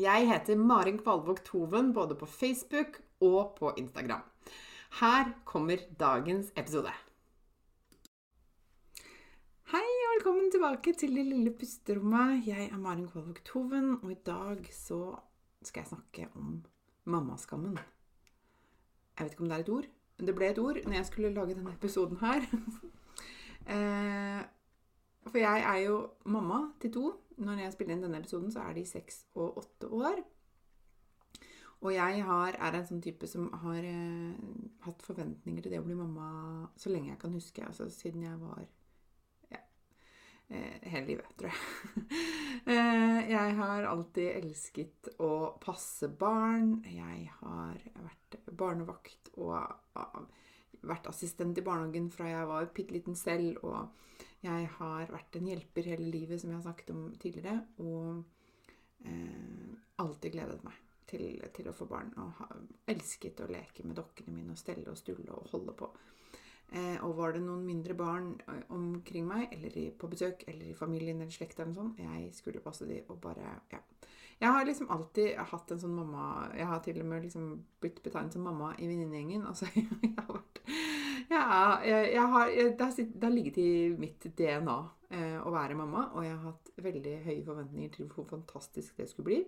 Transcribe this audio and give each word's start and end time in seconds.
Jeg 0.00 0.24
heter 0.24 0.56
Marin 0.56 0.96
Kvalvåg 0.96 1.42
Toven 1.44 1.90
både 1.92 2.14
på 2.16 2.24
Facebook 2.24 3.02
og 3.20 3.56
på 3.58 3.74
Instagram. 3.76 4.22
Her 5.00 5.32
kommer 5.44 5.82
dagens 6.00 6.48
episode. 6.56 6.88
Hei 9.68 9.82
og 9.82 10.14
velkommen 10.14 10.48
tilbake 10.54 10.94
til 10.96 11.12
det 11.12 11.26
lille 11.26 11.52
pusterommet. 11.52 12.40
Jeg 12.46 12.70
er 12.72 12.80
Marin 12.80 13.04
Kvalvåg 13.10 13.42
Toven, 13.44 13.98
og 14.02 14.14
i 14.14 14.16
dag 14.24 14.64
så 14.72 15.12
skal 15.60 15.84
jeg 15.84 15.92
snakke 15.92 16.28
om 16.40 16.64
mammaskammen. 17.04 17.76
Jeg 17.76 19.26
vet 19.26 19.36
ikke 19.36 19.44
om 19.44 19.52
det 19.52 19.58
er 19.58 19.66
et 19.66 19.74
ord, 19.76 19.92
men 20.16 20.26
det 20.26 20.38
ble 20.40 20.50
et 20.54 20.64
ord 20.64 20.80
når 20.86 20.98
jeg 21.02 21.10
skulle 21.10 21.34
lage 21.36 21.54
denne 21.60 21.76
episoden 21.76 22.16
her. 22.24 22.48
Eh, 23.62 24.40
for 25.28 25.38
jeg 25.38 25.62
er 25.62 25.82
jo 25.84 25.98
mamma 26.24 26.64
til 26.82 26.92
to 26.94 27.08
når 27.42 27.64
jeg 27.64 27.74
spiller 27.74 27.96
inn 27.96 28.04
denne 28.04 28.20
episoden, 28.22 28.52
så 28.52 28.62
er 28.66 28.76
de 28.76 28.84
seks 28.86 29.24
og 29.38 29.58
åtte 29.62 29.88
år. 29.88 30.22
Og 31.82 31.90
jeg 31.94 32.22
har, 32.26 32.56
er 32.62 32.76
en 32.78 32.86
sånn 32.86 33.02
type 33.02 33.26
som 33.26 33.48
har 33.64 33.82
eh, 33.82 34.42
hatt 34.84 35.02
forventninger 35.02 35.64
til 35.64 35.74
det 35.74 35.80
å 35.82 35.86
bli 35.86 35.96
mamma 35.98 36.68
så 36.78 36.92
lenge 36.92 37.10
jeg 37.10 37.20
kan 37.22 37.34
huske. 37.34 37.64
Altså 37.66 37.88
siden 37.90 38.22
jeg 38.22 38.38
var 38.38 38.60
ja, 39.50 39.58
eh, 40.54 40.76
hele 40.92 41.08
livet, 41.08 41.32
tror 41.40 41.50
jeg. 41.50 42.04
eh, 42.76 43.18
jeg 43.32 43.56
har 43.58 43.88
alltid 43.90 44.30
elsket 44.36 45.10
å 45.18 45.32
passe 45.62 46.06
barn. 46.06 46.76
Jeg 46.86 47.26
har 47.40 47.82
vært 47.96 48.38
barnevakt 48.46 49.32
og 49.34 49.58
vært 50.86 51.10
assistent 51.10 51.58
i 51.58 51.66
barnehagen 51.66 52.12
fra 52.14 52.30
jeg 52.30 52.46
var 52.52 52.70
bitte 52.78 52.94
liten 52.94 53.18
selv. 53.18 53.58
og 53.66 53.90
jeg 54.42 54.70
har 54.76 55.10
vært 55.12 55.36
en 55.38 55.50
hjelper 55.52 55.90
hele 55.92 56.08
livet, 56.10 56.40
som 56.40 56.50
jeg 56.50 56.58
har 56.58 56.64
snakket 56.64 56.94
om 56.94 57.02
tidligere, 57.22 57.60
og 57.78 58.24
eh, 59.06 59.74
alltid 60.02 60.34
gledet 60.34 60.64
meg 60.66 60.80
til, 61.06 61.26
til, 61.54 61.68
å 61.70 61.76
få 61.76 61.86
barn. 61.90 62.10
Og 62.18 62.32
ha, 62.40 62.48
elsket 62.90 63.42
å 63.44 63.50
leke 63.50 63.86
med 63.86 63.98
dokkene 64.00 64.34
mine 64.34 64.56
og 64.56 64.60
stelle 64.60 64.90
og 64.90 64.98
stulle 64.98 65.30
og 65.36 65.52
holde 65.52 65.76
på. 65.78 65.90
Eh, 66.72 66.96
og 67.04 67.18
var 67.18 67.36
det 67.36 67.44
noen 67.44 67.64
mindre 67.68 67.94
barn 67.94 68.32
omkring 68.72 69.26
meg, 69.28 69.50
eller 69.52 69.78
i, 69.78 69.90
på 69.94 70.08
besøk, 70.10 70.46
eller 70.48 70.72
i 70.72 70.76
familien 70.76 71.20
eller 71.20 71.34
slekta, 71.34 71.66
eller 71.66 71.76
sånn, 71.76 71.94
jeg 72.00 72.30
skulle 72.34 72.64
passe 72.64 72.88
de 72.88 73.02
og 73.08 73.20
bare 73.22 73.58
Ja. 73.72 73.82
Jeg 74.42 74.50
har 74.50 74.64
liksom 74.66 74.88
alltid 74.90 75.36
hatt 75.38 75.70
en 75.70 75.78
sånn 75.78 75.92
mamma 75.94 76.48
Jeg 76.56 76.66
har 76.66 76.80
til 76.82 76.96
og 76.98 77.06
med 77.06 77.22
liksom 77.22 77.44
blitt 77.78 78.00
betegnet 78.02 78.34
som 78.34 78.42
mamma 78.42 78.72
i 78.74 78.88
venninnegjengen. 78.90 79.44
Altså, 79.46 79.68
jeg 79.76 80.16
har 80.16 80.32
vært 80.32 80.58
ja, 81.30 81.80
jeg, 81.84 82.26
har, 82.34 82.50
det, 82.50 82.88
har, 83.22 83.32
ligget 83.32 83.58
i 83.62 83.72
mitt 83.98 84.26
DNA 84.38 84.78
eh, 85.12 85.38
å 85.42 85.52
være 85.54 85.76
mamma, 85.78 86.08
og 86.16 86.26
jeg 86.26 86.36
har 86.36 86.52
hatt 86.52 86.72
veldig 86.82 87.16
høye 87.26 87.44
forventninger 87.46 87.92
til 87.96 88.08
hvor 88.12 88.26
fantastisk 88.30 88.98
det 88.98 89.08
skulle 89.10 89.28
bli. 89.30 89.42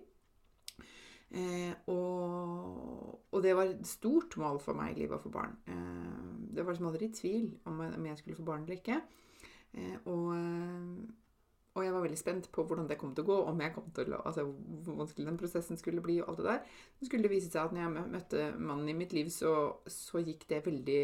Eh, 1.35 1.73
og, 1.91 3.19
og, 3.31 3.39
det 3.43 3.55
var 3.57 3.67
et 3.67 3.87
stort 3.89 4.37
mål 4.39 4.61
for 4.63 4.77
meg 4.77 4.93
i 4.93 5.03
livet 5.03 5.17
å 5.17 5.23
få 5.25 5.33
barn. 5.33 5.57
Eh, 5.67 6.31
det 6.55 6.63
var 6.63 6.75
liksom 6.75 6.89
aldri 6.91 7.09
i 7.09 7.15
tvil 7.15 7.49
om, 7.65 7.81
om, 7.89 8.07
jeg 8.07 8.21
skulle 8.21 8.37
få 8.37 8.47
barn 8.47 8.63
eller 8.63 8.79
ikke. 8.79 9.01
Eh, 9.75 9.97
og 10.05 10.29
eh, 10.37 11.24
veldig 12.05 12.19
spent 12.19 12.49
på 12.53 12.63
hvordan 12.65 12.87
det 12.89 12.97
kom 13.01 13.13
til 13.15 13.25
å 13.25 13.29
gå, 13.29 13.37
om 13.51 13.61
jeg 13.63 13.73
kom 13.75 13.89
til 13.95 14.13
å, 14.15 14.21
altså 14.29 14.45
hvor 14.47 14.99
vanskelig 15.01 15.27
den 15.29 15.39
prosessen 15.41 15.79
skulle 15.81 16.03
bli. 16.05 16.19
og 16.21 16.31
alt 16.31 16.41
det 16.41 16.47
der. 16.47 16.77
Så 16.99 17.09
skulle 17.09 17.27
det 17.27 17.33
vise 17.33 17.51
seg 17.51 17.61
at 17.63 17.75
når 17.75 17.83
jeg 17.83 18.13
møtte 18.15 18.45
mannen 18.57 18.91
i 18.91 18.97
mitt 18.97 19.15
liv, 19.15 19.29
så, 19.33 19.53
så 19.89 20.21
gikk 20.23 20.47
det 20.51 20.63
veldig, 20.65 21.03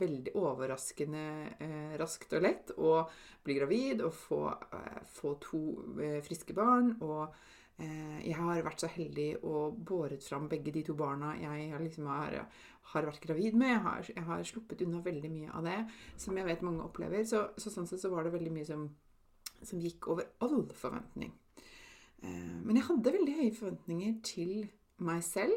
veldig 0.00 0.34
overraskende 0.40 1.26
eh, 1.58 1.94
raskt 2.00 2.34
og 2.38 2.44
lett 2.46 2.74
å 2.78 2.94
bli 3.44 3.56
gravid 3.58 4.04
og 4.06 4.14
få, 4.14 4.42
eh, 4.72 5.00
få 5.16 5.34
to 5.42 5.62
eh, 6.00 6.20
friske 6.24 6.54
barn. 6.56 6.94
Og 7.00 7.34
eh, 7.78 8.20
jeg 8.26 8.36
har 8.38 8.64
vært 8.66 8.84
så 8.84 8.90
heldig 8.90 9.30
og 9.42 9.78
båret 9.86 10.24
fram 10.24 10.48
begge 10.50 10.74
de 10.74 10.84
to 10.86 10.96
barna 10.98 11.34
jeg 11.40 11.72
liksom 11.80 12.08
har, 12.10 12.42
har 12.94 13.08
vært 13.08 13.22
gravid 13.26 13.54
med. 13.54 13.74
Jeg 13.74 13.84
har, 13.86 14.10
jeg 14.16 14.26
har, 14.30 14.48
sluppet 14.48 14.82
unna 14.86 15.02
veldig 15.04 15.30
mye 15.32 15.52
av 15.54 15.68
det 15.68 15.78
som 16.16 16.36
jeg 16.36 16.48
vet 16.48 16.66
mange 16.66 16.84
opplever. 16.84 17.24
Så, 17.24 17.48
så 17.56 17.72
sånn 17.72 17.88
sett 17.90 18.02
så 18.02 18.12
var 18.12 18.26
det 18.26 18.34
veldig 18.36 18.54
mye 18.54 18.68
som 18.68 18.90
som 19.66 19.80
gikk 19.82 20.08
over 20.12 20.28
all 20.44 20.64
forventning. 20.76 21.32
Eh, 22.22 22.56
men 22.64 22.76
jeg 22.76 22.86
hadde 22.88 23.14
veldig 23.16 23.36
høye 23.38 23.56
forventninger 23.56 24.16
til 24.26 24.54
meg 25.06 25.22
selv, 25.24 25.56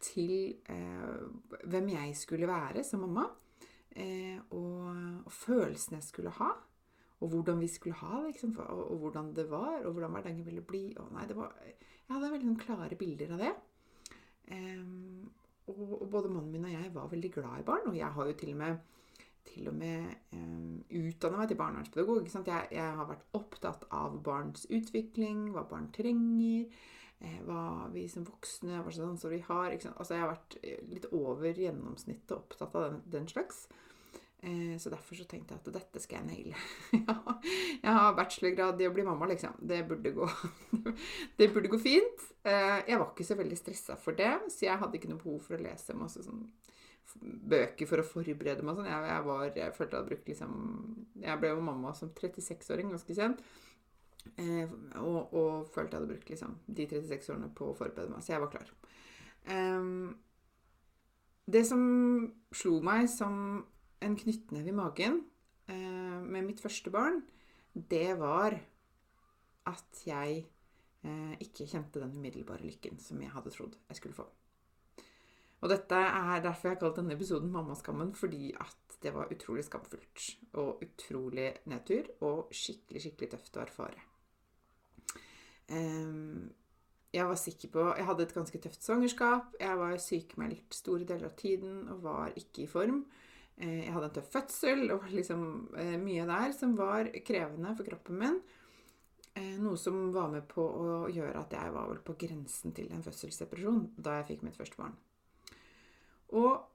til 0.00 0.56
eh, 0.72 1.60
hvem 1.70 1.92
jeg 1.92 2.16
skulle 2.16 2.48
være 2.48 2.84
som 2.86 3.04
mamma, 3.04 3.26
eh, 3.92 4.38
og, 4.56 5.30
følelsene 5.30 6.00
jeg 6.00 6.08
skulle 6.08 6.34
ha. 6.40 6.50
Og 7.20 7.28
hvordan 7.28 7.60
vi 7.60 7.68
skulle 7.68 8.00
ha 8.00 8.22
det, 8.24 8.40
og, 8.56 8.96
hvordan 8.96 9.34
det 9.36 9.50
var, 9.50 9.82
og 9.84 9.92
hvordan 9.92 10.14
hverdagen 10.16 10.46
ville 10.46 10.62
bli. 10.64 10.86
Nei, 11.12 11.26
var, 11.36 11.52
jeg 11.68 12.14
hadde 12.14 12.30
veldig 12.32 12.54
klare 12.62 12.96
bilder 12.96 13.34
av 13.34 13.42
det. 13.44 13.50
Og, 15.68 16.08
både 16.10 16.30
mannen 16.32 16.54
min 16.54 16.64
og 16.64 16.72
jeg 16.72 16.94
var 16.94 17.10
veldig 17.12 17.30
glad 17.34 17.60
i 17.60 17.66
barn. 17.68 17.90
Og 17.92 17.98
jeg 17.98 18.08
har 18.08 18.30
jo 18.30 18.38
til 18.40 18.54
og 18.54 18.62
med 18.62 18.78
til 19.48 19.68
og 19.70 19.76
med 19.76 20.06
um, 20.36 20.80
utdanna 21.00 21.40
meg 21.40 21.50
til 21.50 21.58
barnevernspedagog. 21.60 22.30
Jeg, 22.30 22.70
jeg, 22.76 22.94
har 23.00 23.08
vært 23.08 23.26
opptatt 23.36 23.86
av 23.94 24.16
barns 24.24 24.66
utvikling, 24.70 25.48
hva 25.54 25.64
barn 25.70 25.90
trenger, 25.94 26.70
eh, 27.20 27.38
hva 27.48 27.90
vi 27.94 28.06
som 28.10 28.26
voksne 28.28 28.80
hva 28.80 28.92
slags 28.92 29.08
ansvar 29.08 29.34
vi 29.34 29.42
har. 29.48 29.76
Altså, 29.76 30.14
jeg 30.14 30.24
har 30.24 30.32
vært 30.32 30.58
eh, 30.62 30.80
litt 30.92 31.10
over 31.12 31.62
gjennomsnittet 31.64 32.36
opptatt 32.36 32.76
av 32.76 32.88
den, 32.88 33.00
den 33.18 33.30
slags. 33.30 33.66
Eh, 34.42 34.78
så 34.78 34.90
derfor 34.90 35.18
så 35.18 35.26
tenkte 35.28 35.52
jeg 35.52 35.60
at 35.60 35.74
dette 35.74 36.00
skal 36.00 36.22
jeg 36.22 36.28
naile. 36.30 36.60
jeg 37.84 37.92
har 37.98 38.16
bachelorgrad 38.16 38.80
i 38.80 38.88
å 38.88 38.94
bli 38.94 39.04
mamma, 39.04 39.28
liksom. 39.28 39.58
Det 39.60 39.82
burde 39.88 40.14
gå, 40.16 40.28
det 41.38 41.50
burde 41.52 41.72
gå 41.72 41.80
fint. 41.80 42.24
Eh, 42.48 42.78
jeg 42.88 42.96
var 42.96 43.10
ikke 43.10 43.28
så 43.28 43.36
veldig 43.36 43.58
stressa 43.60 43.98
for 44.00 44.16
det, 44.16 44.32
så 44.48 44.64
jeg 44.70 44.80
hadde 44.80 44.96
ikke 44.96 45.12
noe 45.12 45.20
behov 45.20 45.42
for 45.44 45.58
å 45.58 45.64
lese 45.64 45.96
masse 45.98 46.24
sånn 46.24 46.46
bøker 47.20 47.88
for 47.88 48.02
å 48.02 48.06
forberede 48.06 48.64
meg 48.66 48.78
sånn. 48.78 48.88
Jeg, 48.90 49.08
jeg, 49.10 49.24
var, 49.26 49.42
jeg 49.48 49.74
følte 49.76 49.90
jeg 49.90 49.98
hadde 49.98 50.10
brukt 50.12 50.30
liksom 50.30 50.54
Jeg 51.24 51.40
ble 51.42 51.50
jo 51.52 51.66
mamma 51.66 51.92
som 51.96 52.12
36-åring, 52.16 52.92
ganske 52.94 53.16
sent. 53.18 53.42
Eh, 54.36 54.72
og, 55.00 55.32
og, 55.32 55.68
følte 55.72 55.96
jeg 55.96 56.02
hadde 56.02 56.12
brukt 56.12 56.32
liksom 56.32 56.56
de 56.68 56.86
36 56.90 57.32
årene 57.34 57.50
på 57.56 57.70
å 57.70 57.76
forberede 57.78 58.12
meg. 58.12 58.24
Så 58.24 58.34
jeg 58.34 58.44
var 58.44 58.52
klar. 58.52 58.72
Eh, 59.50 59.90
det 61.50 61.64
som 61.66 61.82
slo 62.54 62.78
meg 62.84 63.08
som 63.10 63.36
en 64.00 64.16
knyttneve 64.16 64.70
i 64.70 64.76
magen 64.76 65.22
eh, 65.68 66.18
med 66.22 66.46
mitt 66.46 66.62
første 66.62 66.92
barn, 66.94 67.22
det 67.74 68.18
var 68.20 68.56
at 69.70 70.02
jeg 70.06 70.44
eh, 71.04 71.34
ikke 71.42 71.68
kjente 71.68 72.02
den 72.02 72.14
umiddelbare 72.16 72.66
lykken 72.66 73.00
som 73.02 73.20
jeg 73.22 73.32
hadde 73.34 73.52
trodd 73.54 73.76
jeg 73.88 74.00
skulle 74.00 74.16
få. 74.16 74.26
Og 75.60 75.68
dette 75.68 75.96
er 75.96 76.44
derfor 76.44 76.68
jeg 76.68 76.76
har 76.76 76.80
kalt 76.80 76.96
denne 76.96 77.14
episoden 77.14 77.50
'Mammaskammen', 77.52 78.14
fordi 78.16 78.54
at 78.60 78.96
det 79.02 79.14
var 79.14 79.32
utrolig 79.32 79.64
skamfullt. 79.64 80.36
Og 80.52 80.82
utrolig 80.84 81.52
nedtur, 81.66 82.08
og 82.20 82.48
skikkelig, 82.52 83.02
skikkelig 83.02 83.30
tøft 83.30 83.56
å 83.56 83.64
erfare. 83.64 84.06
Um, 85.70 86.50
jeg 87.12 87.26
var 87.26 87.34
sikker 87.34 87.68
på 87.68 87.84
Jeg 87.96 88.06
hadde 88.06 88.22
et 88.22 88.34
ganske 88.34 88.58
tøft 88.58 88.84
svangerskap. 88.84 89.54
Jeg 89.60 89.78
var 89.78 89.96
sykemeldt 89.96 90.74
store 90.74 91.04
deler 91.04 91.26
av 91.26 91.34
tiden 91.36 91.88
og 91.90 92.02
var 92.02 92.32
ikke 92.36 92.62
i 92.62 92.70
form. 92.70 93.04
Eh, 93.56 93.84
jeg 93.84 93.92
hadde 93.92 94.06
en 94.06 94.14
tøff 94.14 94.30
fødsel 94.32 94.90
og 94.94 95.10
liksom 95.10 95.42
eh, 95.76 95.96
mye 96.00 96.26
der 96.28 96.54
som 96.56 96.76
var 96.78 97.10
krevende 97.26 97.74
for 97.76 97.88
kroppen 97.88 98.20
min. 98.22 98.40
Eh, 99.34 99.58
noe 99.58 99.76
som 99.78 100.12
var 100.14 100.30
med 100.30 100.46
på 100.50 100.62
å 100.62 101.08
gjøre 101.10 101.42
at 101.42 101.52
jeg 101.58 101.74
var 101.74 101.90
vel 101.90 102.00
på 102.06 102.14
grensen 102.18 102.74
til 102.76 102.90
en 102.94 103.02
fødselsdepresjon 103.04 103.88
da 103.98 104.20
jeg 104.20 104.30
fikk 104.30 104.46
mitt 104.46 104.58
første 104.58 104.78
barn. 104.78 104.94
Og 106.38 106.70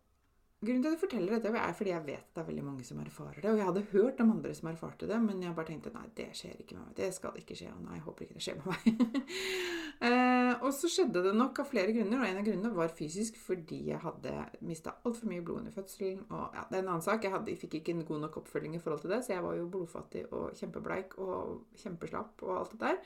Grunnen 0.66 0.82
til 0.82 0.90
at 0.90 0.96
jeg 0.96 1.02
forteller 1.02 1.36
dette, 1.36 1.52
er 1.52 1.74
fordi 1.76 1.92
jeg 1.92 2.04
vet 2.06 2.30
det 2.34 2.42
er 2.42 2.48
veldig 2.48 2.64
mange 2.64 2.84
som 2.88 3.00
erfarer 3.02 3.42
det. 3.42 3.50
Og 3.52 3.58
jeg 3.60 3.68
hadde 3.68 3.82
hørt 3.92 4.22
om 4.24 4.32
andre 4.34 4.54
som 4.56 4.70
erfarte 4.72 5.08
det, 5.10 5.18
men 5.22 5.42
jeg 5.44 5.56
bare 5.58 5.68
tenkte 5.68 5.92
nei, 5.94 6.06
det 6.18 6.30
skjer 6.38 6.62
ikke 6.64 6.78
med 6.78 6.88
meg. 6.88 6.94
Det 6.98 7.10
skal 7.14 7.40
ikke 7.42 7.58
skje. 7.60 7.74
Og 7.76 7.82
nei, 7.84 7.98
jeg 7.98 8.06
håper 8.06 8.26
ikke 8.26 8.38
det 8.38 8.46
skjer 8.46 8.62
med 8.62 8.70
meg. 8.72 9.04
eh, 10.08 10.54
og 10.56 10.72
så 10.78 10.90
skjedde 10.90 11.26
det 11.28 11.36
nok 11.36 11.62
av 11.62 11.70
flere 11.70 11.94
grunner, 11.94 12.24
og 12.24 12.30
en 12.30 12.40
av 12.40 12.48
grunnene 12.48 12.74
var 12.80 12.96
fysisk 12.98 13.38
fordi 13.42 13.82
jeg 13.92 14.02
hadde 14.02 14.34
mista 14.66 14.96
altfor 15.06 15.30
mye 15.30 15.44
blod 15.46 15.62
under 15.62 15.76
fødselen. 15.76 16.24
Og 16.32 16.58
ja, 16.58 16.66
det 16.72 16.80
er 16.80 16.86
en 16.86 16.92
annen 16.96 17.06
sak. 17.06 17.28
Jeg, 17.28 17.36
hadde, 17.36 17.52
jeg 17.54 17.62
fikk 17.62 17.80
ikke 17.82 17.98
en 17.98 18.06
god 18.08 18.26
nok 18.26 18.42
oppfølging 18.42 18.80
i 18.80 18.82
forhold 18.82 19.04
til 19.04 19.14
det, 19.14 19.22
så 19.28 19.36
jeg 19.36 19.46
var 19.46 19.60
jo 19.60 19.70
blodfattig 19.76 20.26
og 20.32 20.56
kjempebleik 20.58 21.18
og 21.22 21.82
kjempeslapp 21.84 22.48
og 22.48 22.60
alt 22.62 22.78
det 22.78 22.86
der. 22.88 23.02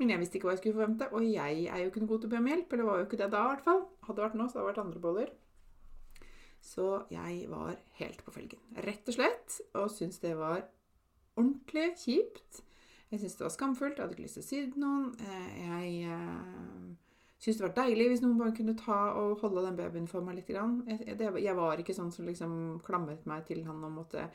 Men 0.00 0.10
jeg 0.10 0.20
visste 0.20 0.40
ikke 0.40 0.48
hva 0.48 0.56
jeg 0.56 0.64
skulle 0.64 0.80
forvente, 0.80 1.08
og 1.14 1.24
jeg 1.24 1.68
er 1.68 1.84
jo 1.84 1.92
ikke 1.92 2.02
noe 2.02 2.12
god 2.12 2.22
til 2.24 2.28
å 2.28 2.34
be 2.34 2.42
om 2.42 2.50
hjelp. 2.50 2.74
Eller 2.74 2.90
var 2.90 3.00
jo 3.00 3.08
ikke 3.08 3.20
det 3.20 3.30
da, 3.32 3.46
i 3.46 3.54
hvert 3.54 3.68
fall. 3.68 3.86
Hadde 4.08 4.26
vært 4.26 4.36
nå, 4.36 4.48
så 4.48 4.58
hadde 4.58 4.66
det 4.66 4.72
vært 4.74 4.84
andre 4.88 5.02
boller. 5.06 5.38
Så 6.60 7.02
jeg 7.10 7.46
var 7.48 7.76
helt 7.98 8.24
på 8.24 8.34
felgen, 8.34 8.60
rett 8.84 9.08
og 9.08 9.16
slett, 9.16 9.60
og 9.80 9.88
syntes 9.92 10.20
det 10.22 10.34
var 10.38 10.66
ordentlig 11.40 11.94
kjipt. 12.02 12.60
Jeg 13.10 13.20
syntes 13.20 13.38
det 13.38 13.46
var 13.46 13.54
skamfullt, 13.54 13.96
jeg 13.96 14.04
hadde 14.04 14.14
ikke 14.14 14.26
lyst 14.26 14.38
til 14.38 14.44
å 14.44 14.48
si 14.48 14.60
det 14.60 14.72
til 14.74 14.84
noen. 14.84 15.06
Eh, 15.24 15.54
jeg 15.64 15.94
eh, 16.14 17.16
syntes 17.40 17.58
det 17.58 17.66
var 17.66 17.76
deilig 17.80 18.08
hvis 18.12 18.22
noen 18.22 18.38
bare 18.38 18.54
kunne 18.54 18.76
ta 18.78 18.98
og 19.18 19.40
holde 19.42 19.64
den 19.66 19.78
babyen 19.80 20.08
for 20.10 20.26
meg 20.26 20.38
litt. 20.38 20.52
Jeg, 20.52 21.56
var 21.58 21.82
ikke 21.82 21.96
sånn 21.96 22.12
som 22.14 22.28
liksom 22.28 22.54
klamret 22.86 23.24
meg 23.30 23.48
til 23.48 23.64
han 23.66 23.80
og 23.88 23.96
måtte 23.96 24.28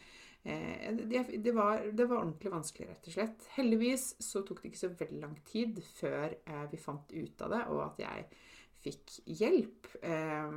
eh, 0.43 0.89
det, 0.97 1.53
var, 1.55 1.85
det 1.93 2.09
var 2.09 2.23
ordentlig 2.23 2.51
vanskelig, 2.51 2.89
rett 2.89 3.07
og 3.07 3.15
slett. 3.15 3.47
Heldigvis 3.55 4.09
så 4.25 4.43
tok 4.43 4.63
det 4.63 4.73
ikke 4.73 4.83
så 4.83 4.91
veldig 4.91 5.21
lang 5.21 5.39
tid 5.47 5.79
før 5.95 6.35
vi 6.73 6.81
fant 6.81 7.15
ut 7.15 7.47
av 7.47 7.55
det, 7.55 7.63
og 7.71 7.85
at 7.85 8.03
jeg 8.03 8.27
fikk 8.85 9.17
hjelp. 9.39 9.89
Eh, 10.05 10.53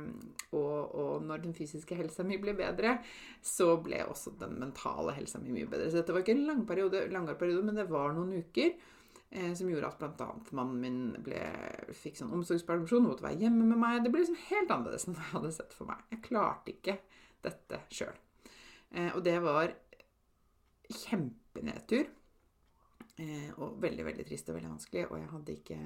og, 0.53 0.77
og, 0.95 1.25
når 1.25 1.43
den 1.43 1.57
fysiske 1.57 1.97
helsa 1.97 2.25
mi 2.27 2.39
ble 2.41 2.55
bedre, 2.57 2.97
så 3.41 3.73
ble 3.83 4.03
også 4.05 4.35
den 4.39 4.57
mentale 4.61 5.15
helsa 5.17 5.41
mi 5.43 5.53
mye 5.55 5.69
bedre. 5.69 5.89
Så 5.89 6.01
dette 6.01 6.15
var 6.15 6.25
ikke 6.25 6.37
en 6.37 6.47
lang 6.49 6.63
periode, 6.69 7.05
langere 7.13 7.39
periode, 7.39 7.65
men 7.67 7.79
det 7.79 7.89
var 7.91 8.15
noen 8.17 8.37
uker 8.39 8.71
eh, 8.71 9.51
som 9.57 9.69
gjorde 9.71 9.91
at 9.91 10.01
bl.a. 10.01 10.29
mannen 10.57 10.79
min 10.83 11.01
ble, 11.25 11.41
fikk 11.97 12.19
sånn 12.21 12.33
omsorgspermisjon 12.37 13.05
og 13.05 13.15
måtte 13.15 13.27
være 13.27 13.43
hjemme 13.45 13.67
med 13.71 13.81
meg. 13.81 14.01
Det 14.05 14.13
ble 14.13 14.23
liksom 14.25 14.41
helt 14.49 14.73
annerledes 14.75 15.07
enn 15.09 15.19
jeg 15.19 15.33
hadde 15.33 15.53
sett 15.57 15.75
for 15.77 15.89
meg. 15.89 16.05
Jeg 16.13 16.25
klarte 16.29 16.75
ikke 16.75 16.99
dette 17.45 17.83
sjøl. 17.93 18.15
Eh, 18.91 19.11
og 19.13 19.23
det 19.25 19.37
var 19.43 19.73
kjempenedtur. 20.89 22.09
Eh, 23.19 23.49
og 23.59 23.81
veldig, 23.83 24.05
veldig 24.07 24.25
trist 24.27 24.49
og 24.49 24.57
veldig 24.57 24.71
vanskelig. 24.73 25.07
Og 25.09 25.17
jeg 25.19 25.31
hadde 25.33 25.55
ikke 25.57 25.79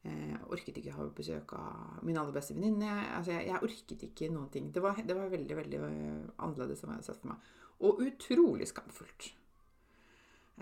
jeg 0.00 0.30
eh, 0.32 0.44
orket 0.48 0.78
ikke 0.80 0.94
ha 0.96 1.04
besøk 1.12 1.52
av 1.58 2.04
min 2.08 2.16
aller 2.16 2.32
beste 2.32 2.54
venninne. 2.56 2.88
Altså, 3.18 3.34
jeg, 3.34 3.50
jeg, 3.50 3.64
orket 3.66 4.04
ikke 4.06 4.30
noen 4.32 4.48
ting. 4.52 4.70
Det 4.72 4.80
var, 4.80 4.96
det 4.96 5.16
var 5.16 5.28
veldig 5.28 5.58
veldig 5.58 5.82
eh, 5.90 6.30
annerledes 6.40 6.80
enn 6.80 6.94
jeg 6.94 7.00
hadde 7.00 7.08
sett 7.10 7.20
for 7.20 7.32
meg. 7.34 7.50
Og 7.84 8.00
utrolig 8.06 8.68
skamfullt. 8.70 9.28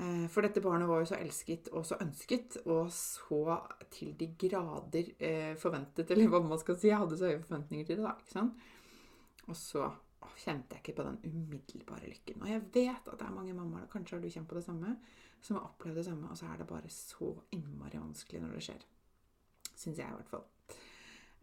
Eh, 0.03 0.27
for 0.33 0.43
dette 0.43 0.63
barnet 0.65 0.91
var 0.91 1.05
jo 1.05 1.11
så 1.13 1.21
elsket 1.21 1.71
og 1.71 1.87
så 1.87 2.01
ønsket, 2.03 2.59
og 2.67 2.91
så 2.95 3.61
til 3.95 4.17
de 4.19 4.33
grader 4.43 5.15
forventet, 5.63 6.11
eller 6.11 6.35
hva 6.35 6.43
man 6.43 6.59
skal 6.59 6.81
si. 6.81 6.91
Jeg 6.91 6.99
hadde 7.05 7.21
så 7.21 7.31
høye 7.31 7.45
forventninger 7.45 7.87
til 7.87 8.03
det, 8.03 8.09
da. 8.09 8.19
ikke 8.19 8.35
sant? 8.41 8.69
Og 9.47 9.57
så 9.57 9.87
kjente 10.39 10.75
jeg 10.75 10.83
ikke 10.83 10.99
på 10.99 11.07
den 11.07 11.23
umiddelbare 11.31 12.11
lykken. 12.11 12.43
Og 12.43 12.51
jeg 12.51 12.67
vet 12.75 13.07
at 13.07 13.15
det 13.15 13.27
er 13.31 13.39
mange 13.39 13.55
mammaer, 13.55 13.87
kanskje 13.91 14.19
har 14.19 14.27
du 14.27 14.31
kjent 14.35 14.51
på 14.51 14.59
det 14.59 14.67
samme, 14.67 14.99
som 15.39 15.61
har 15.61 15.71
opplevd 15.71 16.03
det 16.03 16.09
samme, 16.11 16.27
og 16.27 16.39
så 16.39 16.51
er 16.51 16.59
det 16.59 16.71
bare 16.75 16.91
så 16.91 17.37
innmari 17.55 18.03
vanskelig 18.03 18.43
når 18.43 18.59
det 18.59 18.67
skjer. 18.67 18.89
Syns 19.79 20.01
jeg, 20.01 20.09
i 20.11 20.17
hvert 20.19 20.33
fall. 20.33 20.47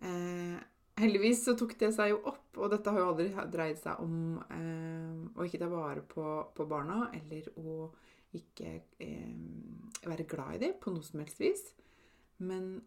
Eh, 0.05 0.57
heldigvis 0.99 1.43
så 1.45 1.55
tok 1.57 1.75
det 1.79 1.91
seg 1.95 2.11
jo 2.11 2.21
opp, 2.31 2.49
og 2.59 2.71
dette 2.73 2.91
har 2.91 3.01
jo 3.01 3.11
aldri 3.13 3.29
dreid 3.51 3.79
seg 3.79 4.01
om 4.03 4.41
eh, 4.51 5.21
å 5.35 5.47
ikke 5.47 5.61
ta 5.61 5.69
vare 5.71 6.03
på, 6.09 6.25
på 6.55 6.67
barna, 6.69 7.09
eller 7.15 7.47
å 7.59 7.89
ikke 8.35 8.73
eh, 9.03 10.03
være 10.03 10.27
glad 10.27 10.57
i 10.57 10.65
dem 10.65 10.75
på 10.81 10.91
noe 10.91 11.05
som 11.05 11.21
helst 11.23 11.39
vis. 11.39 11.63
Men 12.43 12.81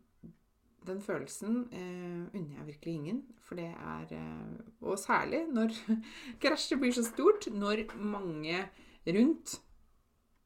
den 0.88 1.00
følelsen 1.04 1.62
eh, 1.72 2.26
unner 2.36 2.58
jeg 2.58 2.66
virkelig 2.72 2.94
ingen. 2.94 3.22
For 3.44 3.60
det 3.60 3.70
er 3.72 4.12
eh, 4.16 4.60
Og 4.84 4.98
særlig 5.00 5.44
når 5.52 5.72
krasjet 6.42 6.80
blir 6.80 6.94
så 6.96 7.04
stort, 7.06 7.48
når 7.52 7.86
mange 7.96 8.66
rundt 9.08 9.58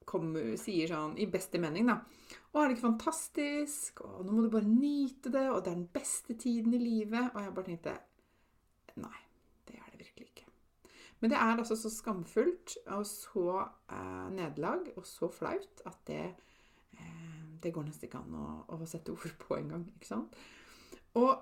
kommer, 0.08 0.54
sier 0.60 0.90
sånn, 0.90 1.16
i 1.20 1.28
beste 1.30 1.60
mening, 1.62 1.88
da 1.90 2.00
å, 2.52 2.60
er 2.60 2.68
det 2.68 2.76
ikke 2.76 2.88
fantastisk? 2.90 4.02
Og 4.04 4.24
nå 4.26 4.34
må 4.34 4.44
du 4.44 4.52
bare 4.52 4.68
nyte 4.68 5.32
det, 5.32 5.46
og 5.48 5.62
det 5.64 5.72
er 5.72 5.78
den 5.78 5.92
beste 5.92 6.36
tiden 6.36 6.74
i 6.76 6.80
livet. 6.82 7.30
Og 7.32 7.40
jeg 7.40 7.54
bare 7.56 7.68
tenkte 7.70 7.98
Nei, 9.00 9.20
det 9.68 9.78
er 9.78 9.86
det 9.88 10.02
virkelig 10.02 10.26
ikke. 10.28 10.48
Men 11.22 11.32
det 11.32 11.38
er 11.38 11.54
altså 11.54 11.78
så 11.80 11.88
skamfullt 11.92 12.74
og 12.92 13.06
så 13.08 13.46
eh, 13.62 14.26
nederlag 14.34 14.90
og 14.98 15.06
så 15.08 15.30
flaut 15.32 15.80
at 15.88 15.96
det, 16.10 16.26
eh, 16.98 17.40
det 17.62 17.72
går 17.72 17.86
nesten 17.86 18.10
ikke 18.10 18.20
an 18.20 18.36
å, 18.36 18.48
å 18.74 18.90
sette 18.90 19.14
ord 19.14 19.32
på 19.40 19.56
engang. 19.56 19.86
Ikke 19.96 20.10
sant? 20.10 20.36
Og 21.16 21.32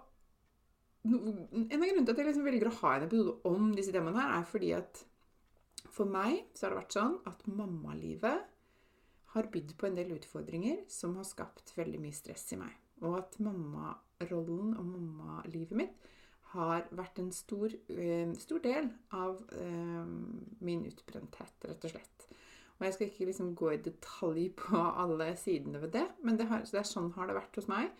en 1.11 1.17
av 1.17 1.89
grunnene 1.89 2.05
til 2.05 2.12
at 2.12 2.21
jeg 2.21 2.29
liksom 2.29 2.47
velger 2.47 2.71
å 2.71 2.77
ha 2.85 2.95
en 2.95 3.09
episode 3.09 3.35
om 3.51 3.71
disse 3.75 3.95
temaene, 3.95 4.21
her, 4.21 4.37
er 4.39 4.47
fordi 4.47 4.75
at 4.77 5.03
for 5.91 6.07
meg 6.07 6.45
så 6.55 6.69
har 6.69 6.75
det 6.75 6.83
vært 6.85 6.99
sånn 7.01 7.19
at 7.27 7.47
mammalivet 7.49 8.50
har 9.35 9.50
bydd 9.53 9.77
på 9.79 9.87
en 9.87 9.99
del 9.99 10.15
utfordringer 10.17 10.85
som 10.91 11.17
har 11.21 11.27
skapt 11.29 11.75
veldig 11.77 12.00
mye 12.03 12.17
stress 12.17 12.49
i 12.55 12.59
meg. 12.61 12.73
Og 13.06 13.21
at 13.21 13.38
mammarollen 13.43 14.75
og 14.75 14.87
mammalivet 14.88 15.77
mitt 15.79 16.09
har 16.50 16.88
vært 16.99 17.21
en 17.23 17.31
stor, 17.32 17.71
uh, 17.71 18.32
stor 18.43 18.62
del 18.65 18.91
av 19.15 19.38
uh, 19.55 20.06
min 20.67 20.82
utbrenthet, 20.88 21.69
rett 21.71 21.87
og 21.87 21.94
slett. 21.94 22.27
Og 22.81 22.87
jeg 22.87 22.97
skal 22.97 23.11
ikke 23.11 23.29
liksom 23.29 23.53
gå 23.61 23.75
i 23.75 23.82
detalj 23.85 24.47
på 24.56 24.81
alle 24.81 25.35
sidene 25.38 25.83
ved 25.83 25.93
det, 25.99 26.06
men 26.25 26.41
det, 26.41 26.49
har, 26.50 26.65
det 26.65 26.81
er 26.81 26.88
sånn 26.88 27.12
har 27.15 27.29
det 27.29 27.37
vært 27.37 27.61
hos 27.61 27.69
meg. 27.71 27.93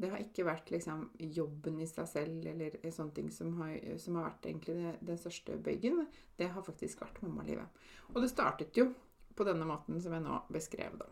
Det 0.00 0.08
har 0.10 0.22
ikke 0.24 0.46
vært 0.48 0.72
liksom 0.74 1.04
jobben 1.36 1.76
i 1.78 1.86
seg 1.86 2.08
selv 2.10 2.46
eller 2.50 2.74
sånne 2.90 3.14
ting 3.14 3.28
som 3.30 3.52
har, 3.60 3.76
som 4.02 4.16
har 4.18 4.26
vært 4.32 4.48
egentlig 4.50 4.94
den 5.06 5.20
største 5.20 5.58
bøygen. 5.62 6.00
Det 6.40 6.48
har 6.50 6.66
faktisk 6.66 7.04
vært 7.04 7.20
mammalivet. 7.22 7.84
Og 8.10 8.24
det 8.24 8.32
startet 8.32 8.80
jo 8.80 8.88
på 9.36 9.46
denne 9.46 9.66
måten 9.68 10.00
som 10.02 10.14
jeg 10.14 10.24
nå 10.24 10.40
beskrev, 10.52 10.96
da. 11.00 11.08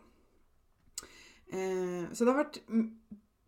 Eh, 1.53 2.09
så 2.11 2.23
det 2.23 2.33
har 2.33 2.41
vært 2.43 2.59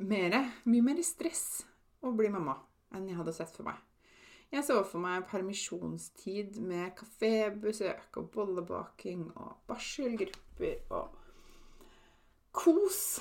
mere, 0.05 0.41
mye 0.70 0.86
mer 0.86 1.01
stress 1.05 1.65
å 2.05 2.13
bli 2.15 2.29
mamma 2.29 2.58
enn 2.96 3.10
jeg 3.10 3.17
hadde 3.20 3.34
sett 3.36 3.53
for 3.55 3.67
meg. 3.67 3.79
Jeg 4.53 4.63
så 4.67 4.77
for 4.88 5.01
meg 5.03 5.25
permisjonstid 5.27 6.60
med 6.63 6.94
kafébesøk 7.00 8.20
og 8.22 8.27
bollebaking 8.32 9.25
og 9.34 9.65
barselgrupper 9.67 10.94
og 10.96 11.15
kos. 12.55 13.20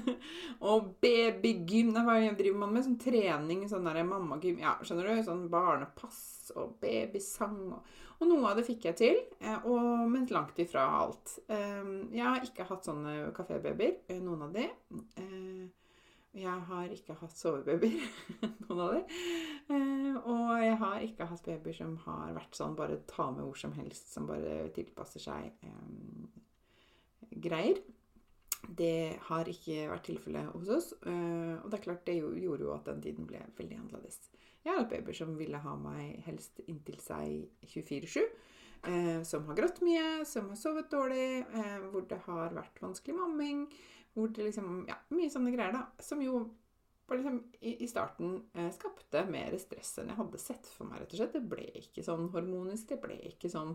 og 0.68 0.92
babygym. 1.02 1.94
Hva 1.96 2.18
driver 2.38 2.60
man 2.60 2.76
med? 2.76 2.86
Sånn 2.86 3.00
trening, 3.00 3.64
sånn 3.70 3.88
der 3.88 4.04
mammagym 4.06 4.60
Ja, 4.62 4.76
skjønner 4.84 5.08
du? 5.08 5.24
Sånn 5.26 5.48
barnepass 5.50 6.37
og 6.56 6.76
babysang 6.82 7.60
og 7.72 7.82
og 8.18 8.26
noe 8.26 8.48
av 8.50 8.58
det 8.58 8.66
fikk 8.66 8.88
jeg 8.88 8.98
til, 8.98 9.18
eh, 9.38 9.66
og, 9.70 10.06
men 10.10 10.24
langt 10.34 10.58
ifra 10.58 10.82
alt. 11.04 11.36
Ehm, 11.54 12.08
jeg 12.10 12.24
har 12.26 12.46
ikke 12.46 12.66
hatt 12.66 12.88
sånne 12.88 13.28
kafébabyer, 13.36 14.00
eh, 14.10 14.18
noen 14.22 14.42
av 14.48 14.56
de. 14.56 14.64
Eh, 15.22 15.92
jeg 16.38 16.64
har 16.70 16.94
ikke 16.94 17.14
hatt 17.20 17.38
sovebabyer, 17.38 18.08
noen 18.64 18.82
av 18.82 18.96
de. 18.96 19.20
Og 20.18 20.50
jeg 20.64 20.74
har 20.82 21.04
ikke 21.06 21.28
hatt 21.30 21.46
babyer 21.46 21.78
som 21.78 21.94
har 22.08 22.34
vært 22.34 22.58
sånn 22.58 22.74
bare 22.78 22.98
ta 23.08 23.28
med 23.30 23.46
hvor 23.46 23.58
som 23.58 23.74
helst, 23.78 24.10
som 24.10 24.26
bare 24.28 24.66
tilpasser 24.74 25.22
seg 25.22 25.54
um, 25.68 26.26
greier. 27.30 27.78
Det 28.62 29.18
har 29.28 29.48
ikke 29.48 29.86
vært 29.92 30.06
tilfellet 30.08 30.50
hos 30.54 30.68
oss. 30.74 30.88
Og 31.02 31.66
det 31.70 31.78
er 31.78 31.84
klart, 31.84 32.04
det 32.06 32.18
gjorde 32.18 32.64
jo 32.64 32.74
at 32.74 32.88
den 32.90 33.00
tiden 33.04 33.28
ble 33.28 33.40
veldig 33.56 33.78
annerledes. 33.78 34.18
Jeg 34.64 34.72
har 34.74 34.82
hatt 34.82 34.90
babyer 34.92 35.16
som 35.16 35.36
ville 35.38 35.60
ha 35.62 35.74
meg 35.80 36.18
helst 36.26 36.60
inntil 36.66 36.98
seg 37.00 37.68
24-7. 37.70 38.18
Eh, 38.82 39.22
som 39.22 39.46
har 39.48 39.56
grått 39.58 39.80
mye, 39.82 40.24
som 40.28 40.50
har 40.52 40.58
sovet 40.58 40.90
dårlig, 40.90 41.38
eh, 41.40 41.78
hvor 41.90 42.04
det 42.08 42.20
har 42.26 42.54
vært 42.54 42.82
vanskelig 42.82 43.16
mamming. 43.16 43.66
Hvor 44.14 44.28
det 44.28 44.44
liksom 44.50 44.86
Ja, 44.88 44.96
mye 45.10 45.30
sånne 45.30 45.54
greier, 45.54 45.72
da. 45.72 45.86
Som 45.98 46.22
jo 46.22 46.50
liksom, 47.10 47.42
i, 47.60 47.86
starten 47.88 48.42
eh, 48.54 48.70
skapte 48.74 49.24
mer 49.30 49.56
stress 49.58 49.98
enn 49.98 50.12
jeg 50.12 50.18
hadde 50.18 50.38
sett 50.38 50.66
for 50.66 50.86
meg, 50.86 51.00
rett 51.00 51.12
og 51.14 51.22
slett. 51.22 51.32
Det 51.32 51.48
ble 51.48 51.66
ikke 51.82 52.04
sånn 52.04 52.28
hormonisk, 52.34 52.88
det 52.92 53.00
ble 53.02 53.18
ikke 53.32 53.50
sånn 53.50 53.74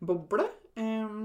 boble 0.00 0.48
eh, 0.74 1.18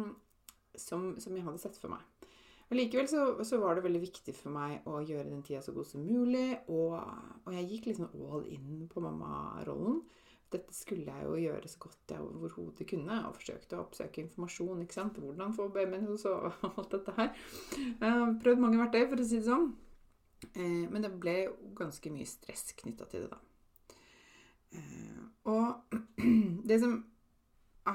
som, 0.76 1.16
som, 1.20 1.36
jeg 1.36 1.46
hadde 1.48 1.62
sett 1.62 1.78
for 1.82 1.92
meg. 1.92 2.29
Allikevel 2.70 3.08
så, 3.10 3.22
så 3.44 3.58
var 3.58 3.76
det 3.76 3.84
veldig 3.88 4.02
viktig 4.04 4.34
for 4.38 4.54
meg 4.54 4.86
å 4.90 5.00
gjøre 5.02 5.32
den 5.32 5.42
tida 5.46 5.62
så 5.66 5.74
god 5.74 5.88
som 5.90 6.06
mulig. 6.06 6.60
Og, 6.70 6.96
og 7.44 7.54
jeg 7.56 7.66
gikk 7.72 7.90
liksom 7.90 8.12
all 8.14 8.46
in 8.46 8.84
på 8.92 9.02
mammarollen. 9.02 10.04
Dette 10.54 10.74
skulle 10.74 11.10
jeg 11.10 11.26
jo 11.26 11.36
gjøre 11.38 11.70
så 11.70 11.82
godt 11.82 12.14
jeg 12.14 12.26
overhodet 12.26 12.88
kunne, 12.90 13.20
og 13.28 13.36
forsøkte 13.38 13.78
å 13.78 13.84
oppsøke 13.84 14.24
informasjon. 14.24 14.82
ikke 14.86 14.98
sant? 14.98 15.18
Hvordan 15.22 15.54
få 15.58 15.68
babyen 15.74 16.08
hos 16.10 16.26
og 16.30 16.50
alt 16.70 16.94
dette 16.94 17.18
her. 17.18 17.34
Har 18.02 18.34
prøvd 18.42 18.64
mange 18.66 18.82
verktøy, 18.82 19.04
for 19.12 19.22
å 19.22 19.28
si 19.30 19.42
det 19.42 19.50
sånn. 19.50 19.70
Eh, 20.54 20.86
men 20.90 21.04
det 21.04 21.14
ble 21.22 21.38
ganske 21.78 22.14
mye 22.14 22.30
stress 22.30 22.70
knytta 22.80 23.10
til 23.10 23.26
det, 23.26 23.34
da. 23.34 23.42
Eh, 24.78 25.22
og 25.50 25.98
det 26.70 26.82
som 26.82 27.00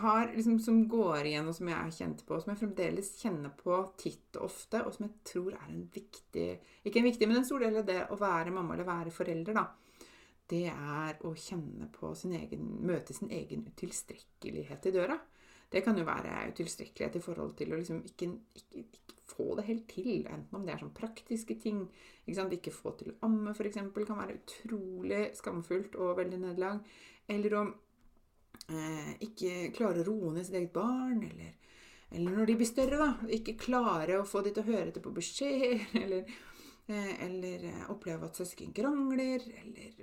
har, 0.03 0.33
liksom, 0.35 0.59
som 0.61 0.81
går 0.89 1.29
igjen, 1.29 1.49
og 1.49 1.57
som 1.57 1.69
jeg 1.71 1.79
har 1.79 1.95
kjent 1.95 2.25
på, 2.27 2.35
og 2.35 2.43
som 2.43 2.53
jeg 2.53 2.61
fremdeles 2.63 3.11
kjenner 3.21 3.53
på 3.59 3.79
titt 4.01 4.39
og 4.39 4.49
ofte, 4.49 4.83
og 4.85 4.95
som 4.95 5.07
jeg 5.07 5.15
tror 5.31 5.57
er 5.57 5.71
en 5.71 5.87
viktig 5.95 6.47
Ikke 6.85 7.01
en 7.01 7.09
viktig, 7.09 7.29
men 7.29 7.41
en 7.41 7.47
stor 7.49 7.65
del 7.65 7.81
av 7.81 7.89
det 7.89 8.01
å 8.13 8.19
være 8.21 8.55
mamma 8.55 8.77
eller 8.77 8.89
være 8.89 9.15
forelder, 9.15 9.59
da. 9.59 9.67
Det 10.51 10.67
er 10.69 11.23
å 11.25 11.33
kjenne 11.41 11.89
på 11.93 12.11
sin 12.19 12.35
egen 12.37 12.67
Møte 12.85 13.17
sin 13.17 13.31
egen 13.33 13.65
utilstrekkelighet 13.71 14.91
i 14.91 14.93
døra. 14.95 15.17
Det 15.73 15.81
kan 15.83 15.97
jo 15.99 16.05
være 16.07 16.51
utilstrekkelighet 16.53 17.17
i 17.19 17.23
forhold 17.25 17.55
til 17.59 17.73
å 17.73 17.79
liksom 17.81 18.03
ikke, 18.07 18.29
ikke, 18.61 18.83
ikke, 18.85 19.17
få 19.25 19.55
det 19.59 19.65
helt 19.67 19.87
til. 19.91 20.27
Enten 20.29 20.59
om 20.59 20.67
det 20.67 20.75
er 20.75 20.83
sånn 20.85 20.93
praktiske 20.95 21.57
ting. 21.63 21.81
Ikke, 22.29 22.45
ikke 22.59 22.75
få 22.75 22.93
til 23.01 23.15
å 23.15 23.17
amme, 23.27 23.55
f.eks., 23.57 23.81
kan 23.81 24.21
være 24.21 24.37
utrolig 24.37 25.23
skamfullt 25.39 25.97
og 25.97 26.19
veldig 26.21 26.43
nederlag. 26.45 26.85
Eller 27.33 27.57
om 27.59 27.73
ikke 29.25 29.71
klare 29.77 30.01
å 30.01 30.07
roe 30.07 30.33
ned 30.33 30.47
sitt 30.47 30.57
eget 30.57 30.73
barn, 30.73 31.21
eller, 31.27 31.53
eller 32.15 32.37
når 32.39 32.49
de 32.49 32.57
blir 32.61 32.69
større, 32.69 33.01
da, 33.01 33.31
ikke 33.37 33.59
klare 33.61 34.21
å 34.21 34.29
få 34.29 34.45
de 34.45 34.55
til 34.55 34.65
å 34.65 34.71
høre 34.71 34.89
etter 34.89 35.05
på 35.05 35.13
beskjed, 35.15 35.85
eller, 36.03 36.31
eh, 36.87 37.13
eller 37.27 37.67
eh, 37.71 37.83
oppleve 37.93 38.31
at 38.31 38.41
søsken 38.41 38.73
krangler, 38.77 39.45
eller 39.61 40.01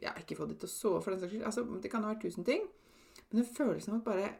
ja, 0.00 0.12
ikke 0.16 0.36
få 0.38 0.48
de 0.50 0.58
til 0.58 0.68
å 0.68 0.72
sove, 0.72 1.00
for 1.04 1.14
den 1.14 1.22
saks 1.22 1.34
skyld. 1.34 1.46
Altså, 1.48 1.64
det 1.80 1.92
kan 1.92 2.04
ha 2.04 2.12
vært 2.12 2.24
tusen 2.28 2.46
ting. 2.46 2.66
Men 3.30 3.42
den 3.42 3.50
følelsen 3.52 3.94
av 3.94 4.00
at 4.00 4.08
bare 4.08 4.30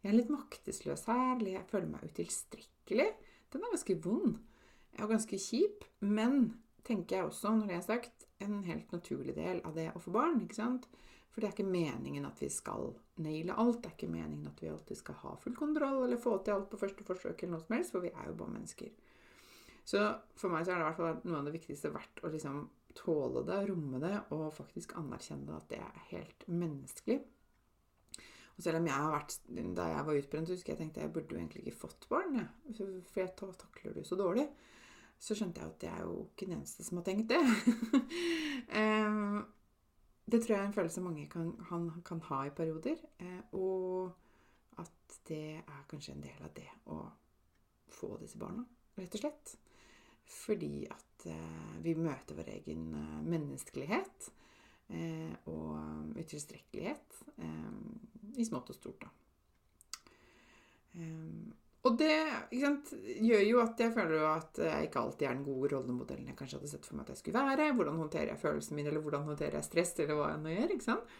Jeg 0.00 0.14
er 0.14 0.16
litt 0.16 0.30
maktesløs 0.32 1.02
her, 1.10 1.34
eller 1.34 1.58
jeg 1.58 1.68
føler 1.68 1.90
meg 1.90 2.04
utilstrekkelig, 2.08 3.08
den 3.52 3.64
er 3.66 3.72
ganske 3.74 3.96
vond. 4.00 4.38
Og 4.96 5.10
ganske 5.10 5.38
kjip. 5.38 5.84
Men 6.00 6.54
tenker 6.88 7.18
jeg 7.18 7.26
også, 7.28 7.52
når 7.52 7.68
det 7.68 7.76
er 7.76 7.84
sagt, 7.84 8.24
en 8.40 8.62
helt 8.64 8.94
naturlig 8.94 9.34
del 9.36 9.60
av 9.68 9.76
det 9.76 9.90
å 9.92 10.00
få 10.00 10.14
barn. 10.14 10.40
ikke 10.46 10.56
sant? 10.56 10.88
For 11.30 11.40
det 11.40 11.48
er 11.48 11.54
ikke 11.54 11.70
meningen 11.70 12.26
at 12.26 12.40
vi 12.42 12.48
skal 12.50 12.90
naile 13.22 13.54
alt. 13.54 13.78
Det 13.82 13.90
er 13.90 13.96
ikke 13.96 14.10
meningen 14.10 14.50
at 14.50 14.62
vi 14.62 14.70
alltid 14.72 14.98
skal 14.98 15.18
ha 15.22 15.36
full 15.38 15.54
kontroll 15.56 16.02
eller 16.04 16.20
få 16.20 16.36
til 16.42 16.56
alt 16.56 16.70
på 16.72 16.80
første 16.80 17.06
forsøk, 17.06 17.36
eller 17.38 17.56
noe 17.56 17.64
som 17.64 17.76
helst, 17.76 17.94
for 17.94 18.04
vi 18.04 18.10
er 18.10 18.30
jo 18.30 18.36
bare 18.40 18.56
mennesker. 18.56 18.90
Så 19.86 20.02
for 20.38 20.52
meg 20.52 20.66
så 20.66 20.74
er 20.74 20.80
det 20.80 20.84
i 20.84 20.88
hvert 20.88 21.00
fall 21.00 21.20
noe 21.30 21.40
av 21.40 21.48
det 21.48 21.56
viktigste 21.56 21.92
verdt 21.94 22.22
å 22.24 22.30
liksom 22.32 22.64
tåle 22.98 23.44
det, 23.46 23.60
romme 23.70 24.00
det, 24.02 24.16
og 24.34 24.50
faktisk 24.54 24.96
anerkjenne 24.98 25.54
at 25.56 25.68
det 25.70 25.78
er 25.82 26.08
helt 26.10 26.48
menneskelig. 26.50 27.20
Og 28.56 28.64
selv 28.64 28.80
om 28.80 28.88
jeg 28.90 28.92
har 28.92 29.14
vært, 29.14 29.38
Da 29.76 29.86
jeg 29.88 30.06
var 30.06 30.18
utbrent, 30.18 30.50
husker 30.52 30.72
jeg 30.72 30.78
tenkte 30.78 31.00
jeg 31.00 31.12
burde 31.12 31.32
jo 31.32 31.38
egentlig 31.38 31.62
ikke 31.62 31.80
fått 31.86 32.08
barn. 32.10 32.42
For 32.76 33.20
jeg 33.22 33.32
takler 33.38 33.94
det 33.94 34.04
så 34.06 34.18
dårlig. 34.20 34.48
Så 35.20 35.34
skjønte 35.36 35.60
jeg 35.60 35.70
at 35.70 35.82
jeg 35.84 35.92
er 35.94 36.04
jo 36.04 36.26
ikke 36.26 36.46
den 36.48 36.58
eneste 36.58 36.84
som 36.84 36.98
har 36.98 37.04
tenkt 37.04 37.32
det. 37.32 37.40
um, 39.06 39.46
Det 40.30 40.38
tror 40.42 40.54
jeg 40.54 40.62
er 40.62 40.68
en 40.68 40.76
følelse 40.76 41.02
mange 41.02 41.28
kan, 41.30 41.54
han, 41.70 41.88
kan 42.06 42.20
ha 42.28 42.44
i 42.46 42.52
perioder. 42.54 43.00
Eh, 43.18 43.40
og 43.58 44.12
at 44.78 45.16
det 45.28 45.56
er 45.58 45.86
kanskje 45.90 46.14
en 46.14 46.22
del 46.22 46.44
av 46.46 46.52
det 46.54 46.68
å 46.92 47.00
få 47.90 48.14
disse 48.20 48.38
barna, 48.38 48.62
rett 48.98 49.16
og 49.18 49.24
slett. 49.24 49.54
Fordi 50.30 50.84
at 50.90 51.26
eh, 51.26 51.80
vi 51.82 51.96
møter 51.98 52.38
vår 52.38 52.52
egen 52.54 52.84
eh, 52.94 53.16
menneskelighet 53.26 54.30
eh, 54.94 55.34
og 55.50 56.14
utilstrekkelighet 56.14 57.18
eh, 57.42 57.80
i 58.38 58.46
smått 58.46 58.70
og 58.70 58.78
stort, 58.78 59.02
da. 59.02 59.16
Og 61.88 61.96
det 61.96 62.12
sant, 62.60 62.90
gjør 63.24 63.42
jo 63.46 63.60
at 63.62 63.80
jeg 63.80 63.94
føler 63.94 64.24
at 64.28 64.58
jeg 64.60 64.88
ikke 64.88 65.00
alltid 65.00 65.26
er 65.26 65.38
den 65.38 65.46
gode 65.46 65.70
rollemodellen 65.72 66.28
jeg 66.28 66.36
kanskje 66.36 66.58
hadde 66.58 66.72
sett 66.74 66.84
for 66.84 66.98
meg 66.98 67.06
at 67.06 67.14
jeg 67.14 67.22
skulle 67.22 67.44
være. 67.46 67.70
Hvordan 67.78 68.00
håndterer 68.02 68.34
jeg 68.34 68.42
følelsene 68.42 68.76
mine, 68.76 68.92
eller 68.92 69.04
hvordan 69.06 69.24
håndterer 69.30 69.56
jeg 69.56 69.68
stress, 69.68 69.94
eller 69.96 70.18
hva 70.18 70.28
jeg 70.34 70.42
nå 70.42 70.52
gjør. 70.52 70.74
ikke 70.74 70.88
sant? 70.90 71.14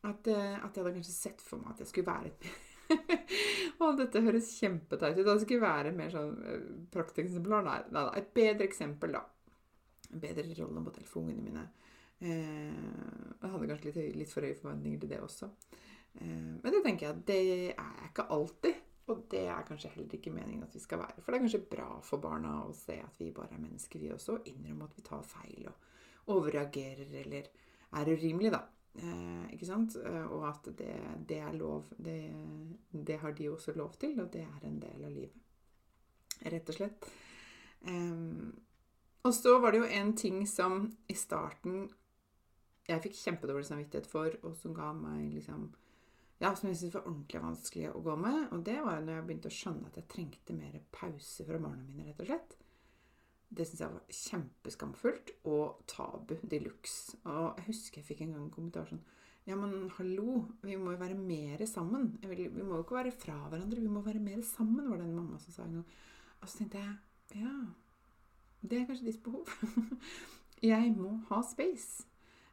At, 0.00 0.30
eh, 0.32 0.56
at, 0.56 0.70
jeg 0.72 0.80
hadde 0.80 0.94
kanskje 0.96 1.12
sett 1.12 1.44
for 1.44 1.60
meg 1.60 1.74
at 1.74 1.82
jeg 1.84 1.90
skulle 1.90 2.08
være 2.08 2.32
et 2.32 2.48
Og 3.84 3.98
dette 4.00 4.22
høres 4.24 4.48
kjempeteit 4.58 5.18
ut. 5.18 5.26
Jeg 5.28 5.44
skulle 5.44 5.62
være 5.62 5.92
mer 5.94 6.10
sånn 6.14 6.32
prakteksemplar. 6.90 6.90
prakteksempel. 6.96 7.68
Nei, 7.68 7.78
nei, 7.94 8.06
et 8.18 8.32
bedre 8.40 8.66
eksempel, 8.66 9.14
da. 9.14 9.22
En 10.10 10.22
bedre 10.24 10.46
rollemodell 10.58 11.06
for 11.06 11.22
ungene 11.22 11.44
mine. 11.44 11.68
Eh, 12.20 12.72
jeg 13.40 13.52
hadde 13.52 13.68
kanskje 13.70 13.92
litt, 13.92 14.16
litt 14.24 14.32
for 14.32 14.44
høye 14.48 14.58
forventninger 14.58 15.04
til 15.04 15.12
det 15.12 15.20
også. 15.24 15.52
Eh, 16.20 16.56
men 16.56 16.74
det 16.74 16.82
tenker 16.84 17.06
jeg 17.06 17.14
at 17.14 17.26
det 17.30 17.38
er 17.44 17.62
jeg 17.68 18.10
ikke 18.10 18.26
alltid. 18.36 18.86
Og 19.10 19.24
det 19.32 19.44
er 19.50 19.66
kanskje 19.66 19.90
heller 19.94 20.14
ikke 20.14 20.32
meningen 20.34 20.62
at 20.62 20.74
vi 20.74 20.82
skal 20.82 21.00
være. 21.02 21.22
For 21.22 21.32
det 21.32 21.38
er 21.38 21.44
kanskje 21.46 21.62
bra 21.72 21.88
for 22.06 22.22
barna 22.22 22.60
å 22.64 22.74
se 22.76 23.00
at 23.02 23.16
vi 23.18 23.32
bare 23.34 23.56
er 23.56 23.62
mennesker, 23.62 24.02
vi 24.02 24.12
også. 24.14 24.38
Og 24.38 24.50
innrømme 24.50 24.86
at 24.86 24.98
vi 24.98 25.06
tar 25.06 25.24
feil 25.26 25.70
og 25.70 26.34
overreagerer 26.36 27.10
eller 27.24 27.50
er 27.98 28.12
urimelige, 28.12 28.54
da. 28.54 28.62
Eh, 28.94 29.52
ikke 29.54 29.66
sant? 29.66 29.96
Eh, 29.98 30.26
og 30.30 30.46
at 30.48 30.70
det, 30.78 30.94
det 31.28 31.38
er 31.42 31.58
lov. 31.58 31.90
Det, 31.98 32.18
det, 32.92 33.18
har 33.18 33.34
de 33.34 33.50
også 33.50 33.74
lov 33.76 33.94
til, 34.00 34.20
og 34.20 34.32
det 34.32 34.46
er 34.46 34.66
en 34.66 34.80
del 34.82 35.06
av 35.06 35.14
livet. 35.14 35.46
Rett 36.40 36.70
og 36.70 36.78
slett. 36.78 37.10
Eh, 37.86 38.26
og 39.20 39.34
så 39.36 39.58
var 39.60 39.74
det 39.74 39.82
jo 39.82 39.90
en 40.00 40.14
ting 40.16 40.44
som 40.48 40.86
i 41.08 41.14
starten 41.18 41.88
jeg 42.90 43.02
fikk 43.04 43.18
kjempedårlig 43.20 43.66
samvittighet 43.68 44.08
for, 44.10 44.34
og 44.42 44.56
som 44.58 44.74
ga 44.74 44.90
meg 44.96 45.28
liksom 45.34 45.68
ja, 46.40 46.54
som 46.56 46.70
jeg 46.70 46.78
syntes 46.80 46.96
var 46.96 47.06
ordentlig 47.06 47.42
vanskelig 47.44 47.90
å 47.92 48.02
gå 48.04 48.16
med. 48.16 48.40
Og 48.54 48.64
det 48.64 48.78
var 48.80 49.02
når 49.04 49.18
jeg 49.18 49.26
begynte 49.28 49.50
å 49.50 49.56
skjønne 49.58 49.90
at 49.90 49.98
jeg 50.00 50.08
trengte 50.08 50.56
mer 50.56 50.78
pause 50.94 51.46
fra 51.46 51.60
barna 51.60 51.84
mine, 51.84 52.06
rett 52.08 52.22
og 52.24 52.30
slett. 52.30 52.56
Det 53.50 53.66
syns 53.66 53.82
jeg 53.82 53.94
var 53.96 54.14
kjempeskamfullt 54.14 55.32
og 55.50 55.82
tabu 55.90 56.36
de 56.40 56.62
luxe. 56.62 57.18
Og 57.26 57.58
jeg 57.58 57.66
husker 57.68 58.00
jeg 58.00 58.08
fikk 58.08 58.22
en 58.24 58.36
gang 58.36 58.46
en 58.46 58.54
kommentar 58.54 58.88
sånn 58.88 59.02
Ja, 59.48 59.56
men 59.56 59.88
hallo, 59.96 60.44
vi 60.62 60.76
må 60.78 60.94
jo 60.94 61.00
være 61.00 61.16
mer 61.18 61.64
sammen. 61.66 62.12
Vi 62.22 62.48
må 62.60 62.78
jo 62.78 62.84
ikke 62.84 62.98
være 63.00 63.14
fra 63.16 63.36
hverandre, 63.50 63.80
vi 63.80 63.90
må 63.90 64.02
være 64.04 64.20
mer 64.22 64.42
sammen, 64.46 64.88
var 64.88 65.00
det 65.00 65.08
en 65.08 65.16
mamma 65.16 65.40
som 65.42 65.54
sa 65.54 65.64
en 65.64 65.80
gang. 65.80 65.94
Og 66.40 66.48
så 66.48 66.60
tenkte 66.60 66.80
jeg 66.84 67.40
ja, 67.40 67.54
det 68.60 68.78
er 68.78 68.86
kanskje 68.88 69.08
ditt 69.08 69.22
behov. 69.24 69.48
jeg 70.72 70.94
må 70.96 71.16
ha 71.30 71.40
space. 71.46 72.06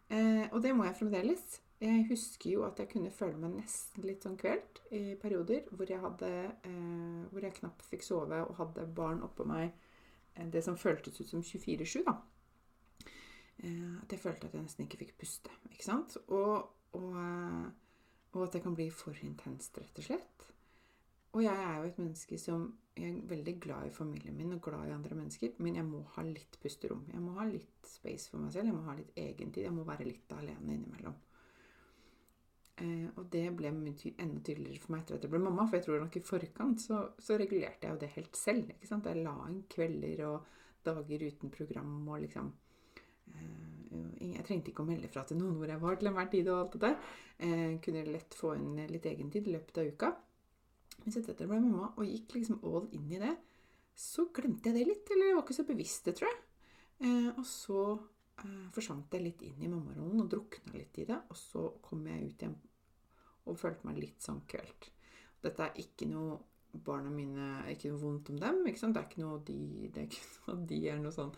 Eh, 0.10 0.48
og 0.52 0.62
det 0.64 0.74
må 0.76 0.86
jeg 0.88 0.96
fremdeles. 1.00 1.62
Jeg 1.78 2.08
husker 2.10 2.50
jo 2.50 2.64
at 2.66 2.80
jeg 2.82 2.90
kunne 2.90 3.12
føle 3.14 3.38
meg 3.38 3.60
nesten 3.60 4.06
litt 4.08 4.24
sånn 4.26 4.38
kvelt 4.40 4.80
i 4.98 5.12
perioder 5.22 5.68
hvor 5.70 5.86
jeg, 5.86 6.02
hadde, 6.02 6.30
eh, 6.66 7.28
hvor 7.30 7.46
jeg 7.46 7.54
knapt 7.60 7.86
fikk 7.86 8.06
sove 8.06 8.40
og 8.48 8.56
hadde 8.58 8.88
barn 8.98 9.22
oppå 9.26 9.46
meg 9.46 9.68
eh, 10.34 10.48
det 10.50 10.64
som 10.66 10.80
føltes 10.80 11.22
ut 11.22 11.30
som 11.30 11.44
24-7, 11.46 12.02
da. 12.08 12.16
Eh, 13.62 13.94
at 14.02 14.14
jeg 14.14 14.24
følte 14.24 14.50
at 14.50 14.58
jeg 14.58 14.66
nesten 14.66 14.88
ikke 14.88 15.04
fikk 15.04 15.14
puste. 15.22 15.54
ikke 15.70 15.86
sant? 15.86 16.18
Og, 16.28 16.66
og, 16.98 17.14
eh, 17.22 17.70
og, 18.34 18.42
at 18.48 18.58
det 18.58 18.64
kan 18.66 18.76
bli 18.78 18.90
for 18.90 19.14
intenst, 19.22 19.78
rett 19.78 20.02
og 20.02 20.10
slett. 20.10 20.50
Og 21.38 21.44
jeg 21.46 21.62
er 21.62 21.78
jo 21.78 21.92
et 21.92 22.02
menneske 22.02 22.42
som 22.42 22.72
jeg 22.98 23.12
er 23.12 23.30
veldig 23.30 23.54
glad 23.62 23.86
i 23.86 23.94
familien 23.94 24.38
min 24.38 24.56
og 24.56 24.62
glad 24.66 24.90
i 24.90 24.96
andre 24.96 25.16
mennesker, 25.16 25.54
men 25.62 25.78
jeg 25.78 25.86
må 25.86 26.02
ha 26.16 26.26
litt 26.26 26.58
pusterom. 26.64 27.06
Jeg 27.14 27.22
må 27.22 27.38
ha 27.38 27.46
litt 27.46 27.86
space 27.86 28.32
for 28.32 28.42
meg 28.42 28.56
selv. 28.56 28.72
Jeg 28.72 28.78
må 28.78 28.86
ha 28.90 28.98
litt 28.98 29.14
egentid. 29.14 29.68
Jeg 29.68 29.78
må 29.78 29.86
være 29.86 30.10
litt 30.10 30.34
alene 30.34 30.74
innimellom. 30.74 31.18
Eh, 32.78 33.08
og 33.18 33.26
det 33.34 33.48
ble 33.58 33.72
enda 33.72 33.94
tydeligere 33.98 34.82
for 34.84 34.94
meg 34.94 35.02
etter 35.02 35.18
at 35.18 35.26
jeg 35.26 35.34
ble 35.34 35.42
mamma. 35.42 35.66
For 35.66 35.80
jeg 35.80 35.88
tror 35.88 36.04
nok 36.04 36.18
i 36.20 36.26
forkant 36.26 36.84
så, 36.84 37.02
så 37.18 37.38
regulerte 37.40 37.88
jeg 37.88 37.96
jo 37.96 38.02
det 38.04 38.14
helt 38.14 38.38
selv. 38.38 38.70
ikke 38.76 38.90
sant? 38.90 39.10
Jeg 39.10 39.24
la 39.26 39.34
inn 39.50 39.64
kvelder 39.72 40.24
og 40.28 40.54
dager 40.86 41.26
uten 41.26 41.52
program 41.52 41.96
og 42.06 42.22
liksom 42.24 42.52
eh, 43.34 43.74
Jeg 44.22 44.46
trengte 44.46 44.72
ikke 44.72 44.86
å 44.86 44.88
melde 44.88 45.10
fra 45.12 45.26
til 45.28 45.40
noen 45.40 45.58
hvor 45.58 45.72
jeg 45.72 45.82
var 45.82 45.98
til 45.98 46.12
enhver 46.12 46.30
tid 46.32 46.52
og 46.52 46.60
alt 46.60 46.78
det 46.78 46.84
der. 46.86 47.12
Eh, 47.48 47.74
kunne 47.84 48.08
lett 48.12 48.38
få 48.38 48.54
inn 48.60 48.84
litt 48.92 49.10
egentid 49.10 49.50
i 49.50 49.56
løpet 49.58 49.82
av 49.82 49.90
uka. 49.94 50.12
Mens 51.02 51.18
etter 51.18 51.34
at 51.34 51.42
jeg 51.42 51.50
ble 51.50 51.62
mamma 51.64 51.94
og 51.96 52.06
gikk 52.06 52.38
liksom 52.38 52.62
all 52.68 52.86
in 52.94 53.10
i 53.16 53.22
det, 53.22 53.34
så 53.98 54.28
glemte 54.34 54.70
jeg 54.70 54.78
det 54.78 54.92
litt. 54.92 55.10
Eller 55.14 55.32
jeg 55.32 55.40
var 55.40 55.48
ikke 55.48 55.58
så 55.58 55.66
bevisst 55.66 56.06
det, 56.06 56.18
tror 56.20 56.30
jeg. 56.30 56.44
Og 57.38 57.46
så 57.46 57.82
forsvant 58.74 59.14
jeg 59.14 59.24
litt 59.24 59.42
inn 59.48 59.64
i 59.66 59.72
mammarollen 59.72 60.24
og 60.24 60.30
drukna 60.32 60.76
litt 60.78 60.98
i 61.02 61.08
det. 61.10 61.18
Og 61.32 61.40
så 61.40 61.64
kom 61.84 62.06
jeg 62.10 62.28
ut 62.28 62.46
igjen 62.46 62.58
og 63.48 63.58
følte 63.60 63.88
meg 63.88 64.02
litt 64.02 64.24
sånn 64.24 64.44
kvelt. 64.50 64.92
Dette 65.44 65.70
er 65.70 65.82
ikke 65.82 66.10
noe 66.10 66.38
Barna 66.86 67.10
mine 67.10 67.64
ikke 67.72 67.90
noe 67.90 68.02
vondt 68.02 68.30
om 68.30 68.38
dem. 68.42 68.60
ikke 68.68 68.82
sant? 68.82 68.94
Det 68.94 69.02
er 69.02 69.08
ikke 69.10 69.24
noe 69.24 69.40
de, 69.48 69.62
det 69.94 70.02
er 70.02 70.10
ikke 70.10 70.26
noe 70.50 70.66
de 70.70 70.82
er 70.92 71.00
noe 71.02 71.14
sånn 71.16 71.32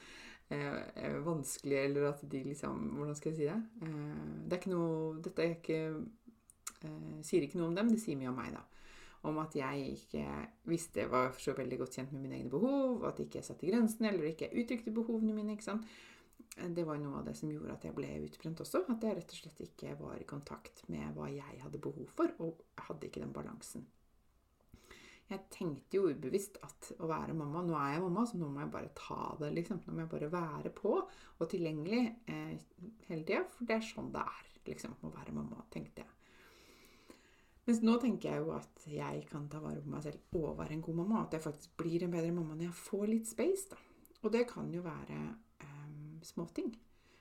eh, 0.50 0.80
eh, 0.96 1.20
vanskelig, 1.24 1.78
eller 1.86 2.10
at 2.10 2.24
de 2.32 2.42
liksom 2.50 2.90
Hvordan 2.98 3.16
skal 3.16 3.32
jeg 3.32 3.38
si 3.38 3.48
det? 3.48 3.86
Eh, 3.86 4.34
det 4.46 4.58
er 4.58 4.60
ikke 4.60 4.74
noe 4.74 5.22
Dette 5.24 5.46
er 5.46 5.56
ikke 5.56 5.80
eh, 5.94 7.22
sier 7.26 7.46
ikke 7.46 7.62
noe 7.62 7.70
om 7.70 7.78
dem, 7.78 7.94
det 7.94 8.02
sier 8.02 8.20
mye 8.20 8.34
om 8.34 8.40
meg, 8.42 8.52
da. 8.58 8.66
om 9.30 9.40
at 9.44 9.56
jeg 9.56 9.94
ikke 9.94 10.26
visste, 10.72 11.08
var 11.12 11.34
så 11.40 11.56
veldig 11.56 11.82
godt 11.82 12.00
kjent 12.00 12.14
med 12.16 12.26
mine 12.26 12.40
egne 12.40 12.52
behov, 12.52 13.04
at 13.08 13.20
ikke 13.20 13.40
jeg 13.40 13.50
satte 13.52 13.68
grensene, 13.70 14.14
eller 14.14 14.32
ikke 14.32 14.52
uttrykte 14.56 14.96
behovene 14.96 15.36
mine. 15.36 15.56
ikke 15.56 15.70
sant? 15.70 15.88
Det 16.58 16.84
var 16.84 16.98
noe 17.00 17.22
av 17.22 17.28
det 17.30 17.36
som 17.38 17.52
gjorde 17.52 17.76
at 17.78 17.86
jeg 17.88 17.96
ble 17.96 18.10
utbrent 18.26 18.60
også. 18.64 18.84
At 18.92 19.06
jeg 19.06 19.16
rett 19.16 19.32
og 19.36 19.40
slett 19.44 19.62
ikke 19.64 19.94
var 20.00 20.18
i 20.20 20.28
kontakt 20.28 20.84
med 20.92 21.14
hva 21.16 21.30
jeg 21.32 21.62
hadde 21.62 21.82
behov 21.82 22.10
for, 22.18 22.34
og 22.44 22.66
hadde 22.88 23.08
ikke 23.08 23.24
den 23.24 23.36
balansen. 23.36 23.86
Jeg 25.30 25.46
tenkte 25.54 26.00
jo 26.00 26.10
ubevisst 26.10 26.56
at 26.66 26.88
å 26.98 27.08
være 27.10 27.36
mamma 27.38 27.62
Nå 27.62 27.76
er 27.78 27.92
jeg 27.94 28.02
mamma, 28.02 28.24
så 28.26 28.38
nå 28.40 28.48
må 28.50 28.64
jeg 28.64 28.72
bare 28.74 28.94
ta 28.98 29.36
det. 29.38 29.52
liksom. 29.60 29.82
Nå 29.86 29.94
må 29.94 30.02
jeg 30.04 30.14
bare 30.16 30.32
være 30.34 30.72
på 30.74 30.94
og 30.98 31.50
tilgjengelig 31.52 32.02
eh, 32.34 32.56
hele 33.08 33.26
tida. 33.28 33.44
For 33.54 33.70
det 33.70 33.78
er 33.78 33.86
sånn 33.86 34.10
det 34.16 34.24
er 34.24 34.48
liksom, 34.72 34.96
å 35.06 35.14
være 35.14 35.36
mamma, 35.36 35.62
tenkte 35.74 36.02
jeg. 36.02 36.16
Mens 37.70 37.84
nå 37.86 38.00
tenker 38.02 38.32
jeg 38.34 38.42
jo 38.42 38.56
at 38.56 38.88
jeg 38.90 39.28
kan 39.30 39.46
ta 39.52 39.62
vare 39.62 39.84
på 39.84 39.92
meg 39.94 40.02
selv 40.02 40.40
og 40.40 40.58
være 40.58 40.74
en 40.74 40.82
god 40.88 40.98
mamma. 41.04 41.22
At 41.28 41.38
jeg 41.38 41.46
faktisk 41.46 41.78
blir 41.78 42.08
en 42.08 42.16
bedre 42.16 42.34
mamma 42.34 42.58
når 42.58 42.72
jeg 42.72 42.80
får 42.82 43.06
litt 43.12 43.30
space. 43.30 43.70
da. 43.70 43.78
Og 44.24 44.34
det 44.34 44.48
kan 44.50 44.74
jo 44.74 44.82
være 44.82 45.20
eh, 45.20 45.38
småting. 46.26 46.72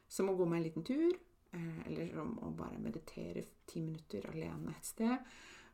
Som 0.09 0.31
å 0.31 0.37
gå 0.37 0.47
meg 0.49 0.61
en 0.61 0.69
liten 0.69 0.87
tur. 0.87 1.17
Eh, 1.50 1.87
eller 1.87 2.11
som 2.12 2.35
å 2.45 2.50
bare 2.57 2.78
meditere 2.78 3.45
ti 3.67 3.83
minutter 3.83 4.26
alene 4.33 4.75
et 4.76 4.85
sted. 4.85 5.17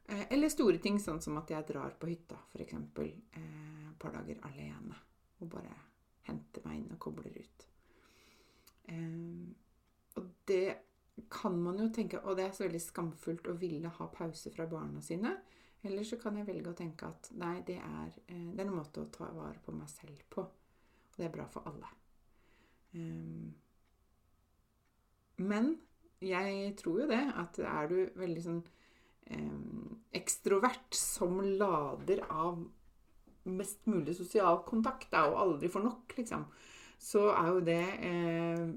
Eh, 0.07 0.26
eller 0.31 0.52
store 0.52 0.78
ting, 0.78 1.00
sånn 1.00 1.23
som 1.23 1.38
at 1.40 1.50
jeg 1.50 1.66
drar 1.66 1.97
på 1.99 2.11
hytta 2.11 2.38
f.eks. 2.52 2.75
Eh, 2.75 3.90
et 3.90 3.99
par 3.99 4.14
dager 4.14 4.40
alene. 4.50 4.99
Og 5.40 5.50
bare 5.50 5.75
henter 6.28 6.66
meg 6.69 6.81
inn 6.81 6.93
og 6.95 7.00
kobler 7.02 7.35
ut. 7.37 7.69
Og 10.14 10.26
det 10.47 10.76
kan 11.33 11.54
man 11.57 11.78
jo 11.81 11.87
tenke 11.88 12.19
Og 12.21 12.37
det 12.37 12.45
er 12.45 12.52
så 12.52 12.66
veldig 12.66 12.81
skamfullt 12.85 13.49
å 13.49 13.54
ville 13.57 13.88
ha 13.88 14.07
pause 14.12 14.52
fra 14.52 14.66
barna 14.69 15.00
sine. 15.02 15.33
Eller 15.83 16.04
så 16.04 16.19
kan 16.21 16.37
jeg 16.37 16.49
velge 16.49 16.71
å 16.71 16.76
tenke 16.76 17.09
at 17.09 17.31
nei, 17.37 17.59
det 17.66 17.78
er, 17.81 18.12
det 18.28 18.61
er 18.61 18.66
en 18.69 18.76
måte 18.76 19.02
å 19.02 19.11
ta 19.12 19.28
vare 19.33 19.61
på 19.64 19.73
meg 19.76 19.88
selv 19.93 20.21
på. 20.33 20.45
Og 20.45 21.19
det 21.19 21.26
er 21.26 21.35
bra 21.35 21.49
for 21.49 21.69
alle. 21.69 21.90
Um, 22.94 23.52
men 25.42 25.74
jeg 26.24 26.72
tror 26.78 27.02
jo 27.02 27.10
det, 27.10 27.20
at 27.40 27.58
er 27.58 27.90
du 27.90 27.98
veldig 28.16 28.44
sånn 28.44 28.62
um, 29.34 29.98
ekstrovert 30.14 30.96
som 30.96 31.40
lader 31.58 32.22
av 32.30 32.62
mest 33.44 33.84
mulig 33.90 34.14
sosial 34.16 34.62
kontakt, 34.64 35.10
da, 35.12 35.26
og 35.28 35.40
aldri 35.42 35.68
får 35.68 35.84
nok, 35.84 36.14
liksom, 36.16 36.46
så 37.04 37.26
er 37.34 37.50
jo 37.50 37.64
det 37.66 37.82
eh, 38.08 38.68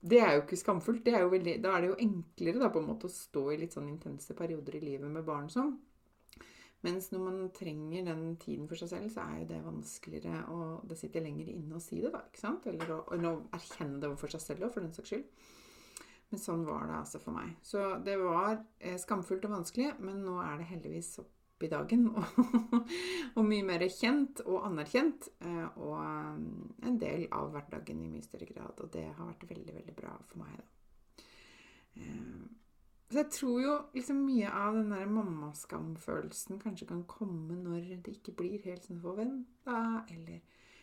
det 0.00 0.20
er 0.22 0.36
jo 0.36 0.42
ikke 0.44 0.58
skamfullt. 0.58 1.08
Er 1.10 1.24
jo 1.24 1.32
veldig, 1.32 1.56
da 1.62 1.74
er 1.74 1.82
det 1.82 1.90
jo 1.90 2.00
enklere 2.04 2.62
da, 2.62 2.70
på 2.72 2.82
en 2.82 2.88
måte 2.90 3.08
å 3.08 3.12
stå 3.12 3.44
i 3.52 3.58
litt 3.60 3.74
sånn 3.74 3.88
intense 3.90 4.34
perioder 4.38 4.78
i 4.78 4.82
livet 4.84 5.10
med 5.10 5.26
barn 5.26 5.48
sånn. 5.50 5.72
Mens 6.86 7.08
når 7.10 7.22
man 7.24 7.38
trenger 7.54 8.04
den 8.06 8.36
tiden 8.38 8.68
for 8.70 8.78
seg 8.78 8.92
selv, 8.92 9.08
så 9.10 9.24
er 9.24 9.40
jo 9.40 9.48
det 9.50 9.62
vanskeligere 9.64 10.44
og 10.54 10.84
Det 10.86 10.98
sitter 11.00 11.24
lenger 11.24 11.48
inne 11.50 11.78
å 11.78 11.82
si 11.82 11.98
det, 12.04 12.12
da. 12.14 12.22
ikke 12.28 12.42
sant? 12.42 12.68
Eller 12.70 12.92
å, 12.94 13.00
å 13.02 13.32
erkjenne 13.56 13.98
det 13.98 14.10
overfor 14.10 14.36
seg 14.36 14.44
selv 14.44 14.68
òg, 14.68 14.74
for 14.76 14.86
den 14.86 14.94
saks 14.94 15.10
skyld. 15.14 15.48
Men 16.28 16.42
sånn 16.42 16.62
var 16.68 16.86
det 16.86 17.00
altså 17.00 17.18
for 17.22 17.34
meg. 17.34 17.56
Så 17.64 17.82
det 18.04 18.14
var 18.20 18.60
eh, 18.78 18.98
skamfullt 19.00 19.48
og 19.48 19.56
vanskelig, 19.56 19.94
men 20.04 20.20
nå 20.26 20.36
er 20.44 20.60
det 20.60 20.68
heldigvis 20.70 21.14
opp 21.22 21.64
i 21.64 21.70
dagen. 21.72 22.04
Og, 23.36 23.42
mye 23.42 23.64
mer 23.66 23.82
kjent 23.90 24.44
og 24.44 24.66
anerkjent. 24.68 25.30
Eh, 25.42 25.78
og 25.80 25.96
eh, 25.98 26.36
en 26.86 27.00
del 27.00 27.26
av 27.34 27.50
hverdagen 27.54 28.04
i 28.04 28.10
mye 28.12 28.26
større 28.26 28.46
grad. 28.52 28.78
Og 28.84 28.92
det 28.94 29.08
har 29.08 29.32
vært 29.32 29.48
veldig, 29.50 29.74
veldig 29.80 29.96
bra 29.98 30.14
for 30.28 30.44
meg, 30.44 30.60
da. 30.60 30.68
Eh, 33.08 33.12
så 33.12 33.22
jeg 33.22 33.30
tror 33.32 33.62
jo 33.62 33.74
liksom 33.94 34.20
mye 34.26 34.52
av 34.52 34.76
den 34.76 34.92
der 34.92 35.06
mammaskamfølelsen 35.06 36.60
kanskje 36.60 36.90
kan 36.90 37.06
komme 37.08 37.56
når 37.56 37.88
det 38.04 38.18
ikke 38.18 38.36
blir 38.36 38.62
helt 38.64 38.84
som 38.84 39.00
forventa, 39.00 40.04
eller 40.12 40.38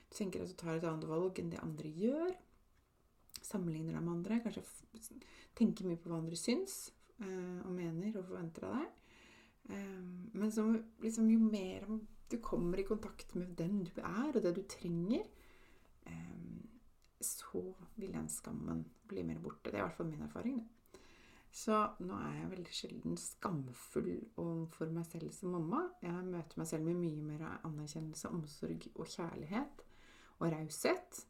du 0.10 0.18
tenker 0.18 0.42
at 0.42 0.50
du 0.50 0.58
tar 0.58 0.76
et 0.76 0.90
annet 0.90 1.08
valg 1.10 1.40
enn 1.40 1.54
det 1.54 1.64
andre 1.64 1.90
gjør. 1.90 2.36
Sammenligner 3.46 3.94
deg 3.94 4.04
med 4.04 4.14
andre. 4.18 4.42
Kanskje 4.42 4.64
tenker 5.56 5.86
mye 5.86 6.02
på 6.02 6.10
hva 6.10 6.18
andre 6.18 6.38
syns 6.40 6.92
og 7.22 7.72
mener 7.72 8.16
og 8.18 8.26
forventer 8.28 8.66
av 8.68 8.80
deg. 8.80 8.94
Ehm, 9.70 10.30
men 10.34 10.52
så 10.52 10.66
liksom, 11.02 11.30
jo 11.32 11.40
mer 11.40 11.86
du 12.30 12.38
kommer 12.42 12.80
i 12.80 12.84
kontakt 12.84 13.36
med 13.36 13.56
den 13.58 13.84
du 13.84 13.92
er, 14.02 14.32
og 14.34 14.42
det 14.44 14.56
du 14.56 14.62
trenger, 14.70 15.26
ehm, 16.06 16.66
så 17.22 17.62
vil 17.96 18.14
den 18.14 18.30
skammen 18.30 18.86
bli 19.08 19.24
mer 19.24 19.40
borte. 19.40 19.72
Det 19.72 19.74
er 19.74 19.84
i 19.84 19.88
hvert 19.88 19.98
fall 19.98 20.10
min 20.10 20.22
erfaring. 20.22 20.58
Det. 20.58 20.75
Så 21.56 21.76
nå 22.04 22.16
er 22.20 22.34
jeg 22.36 22.52
veldig 22.52 22.74
sjelden 22.76 23.20
skamfull 23.20 24.10
overfor 24.42 24.90
meg 24.92 25.06
selv 25.08 25.32
som 25.32 25.54
mamma. 25.56 25.86
Jeg 26.04 26.26
møter 26.28 26.60
meg 26.60 26.68
selv 26.68 26.88
med 26.90 27.00
mye 27.00 27.22
mer 27.24 27.46
anerkjennelse, 27.54 28.32
omsorg 28.36 28.90
og 28.92 29.08
kjærlighet 29.08 29.84
og 30.42 30.50
raushet. 30.52 31.22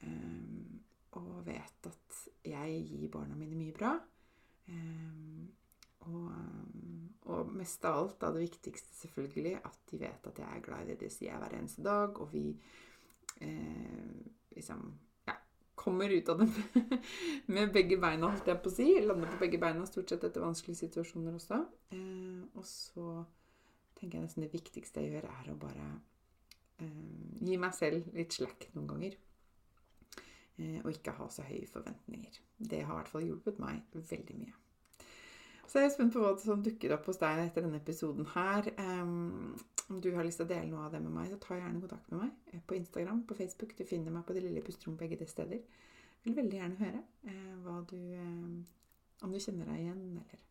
Um, 0.00 0.78
og 1.18 1.42
vet 1.44 1.88
at 1.90 2.20
jeg 2.46 2.80
gir 2.88 3.10
barna 3.12 3.36
mine 3.36 3.58
mye 3.58 3.74
bra. 3.76 3.92
Um, 4.72 5.50
og, 6.08 6.32
og, 7.28 7.52
mest 7.52 7.84
av 7.84 7.98
alt, 8.00 8.16
da 8.22 8.32
det 8.32 8.46
viktigste 8.46 8.94
selvfølgelig, 9.02 9.56
at 9.68 9.78
de 9.90 10.00
vet 10.00 10.30
at 10.30 10.40
jeg 10.40 10.48
er 10.48 10.64
glad 10.64 10.86
i 10.86 10.94
det 10.94 11.00
de 11.02 11.12
sier 11.12 11.36
hver 11.42 11.58
eneste 11.58 11.84
dag. 11.84 12.16
Og 12.22 12.32
vi 12.32 12.46
eh, 13.44 14.16
liksom 14.56 14.88
kommer 15.88 16.12
ut 16.12 16.28
av 16.28 16.42
det 16.42 16.48
med 17.54 17.72
begge 17.72 17.96
beina, 18.00 18.28
holdt 18.28 18.50
jeg 18.50 18.60
på 18.62 18.70
å 18.70 18.74
si. 18.74 18.88
Lander 19.04 19.32
på 19.32 19.40
begge 19.40 19.60
beina 19.62 19.86
stort 19.88 20.12
sett 20.12 20.26
etter 20.28 20.44
vanskelige 20.44 20.82
situasjoner 20.84 21.38
også. 21.38 21.62
Eh, 21.96 22.44
og 22.52 22.66
så 22.68 23.08
tenker 23.98 24.18
jeg 24.18 24.28
nesten 24.28 24.44
det 24.44 24.52
viktigste 24.52 25.02
jeg 25.02 25.16
gjør, 25.16 25.30
er 25.32 25.50
å 25.52 25.56
bare 25.58 25.88
eh, 26.84 27.40
gi 27.40 27.58
meg 27.60 27.74
selv 27.76 28.12
litt 28.14 28.36
slack 28.36 28.68
noen 28.76 28.92
ganger. 28.92 29.18
Eh, 30.58 30.78
og 30.84 30.92
ikke 30.92 31.16
ha 31.18 31.28
så 31.32 31.46
høye 31.48 31.66
forventninger. 31.70 32.40
Det 32.58 32.82
har 32.84 32.94
i 32.94 33.00
hvert 33.00 33.12
fall 33.14 33.26
hjulpet 33.26 33.60
meg 33.62 33.82
veldig 33.94 34.38
mye. 34.42 34.54
Så 35.68 35.82
jeg 35.82 35.90
er 35.90 35.92
spent 35.92 36.14
på 36.14 36.22
hva 36.22 36.32
som 36.40 36.62
dukker 36.64 36.94
opp 36.96 37.10
hos 37.10 37.20
deg 37.20 37.42
etter 37.42 37.64
denne 37.66 37.80
episoden 37.82 38.28
her. 38.32 38.70
Om 39.88 40.00
du 40.04 40.10
har 40.14 40.26
lyst 40.26 40.40
til 40.40 40.44
å 40.44 40.50
dele 40.50 40.68
noe 40.68 40.84
av 40.84 40.92
det 40.92 41.00
med 41.00 41.14
meg, 41.14 41.30
så 41.30 41.38
ta 41.40 41.56
gjerne 41.56 41.80
kontakt 41.80 42.10
med 42.12 42.20
meg 42.24 42.52
eh, 42.52 42.60
på 42.60 42.76
Instagram, 42.76 43.22
på 43.28 43.36
Facebook. 43.38 43.72
Du 43.78 43.86
finner 43.88 44.12
meg 44.12 44.26
på 44.28 44.36
Det 44.36 44.42
lille 44.44 44.64
pusterom 44.64 44.98
begge 45.00 45.16
de 45.20 45.28
steder. 45.28 45.62
Jeg 45.62 46.26
vil 46.26 46.36
veldig 46.36 46.58
gjerne 46.58 46.82
høre 46.82 47.00
eh, 47.30 47.70
du 47.88 47.96
eh, 48.18 49.24
Om 49.24 49.32
du 49.32 49.40
kjenner 49.40 49.70
deg 49.70 49.86
igjen, 49.86 50.04
eller 50.20 50.44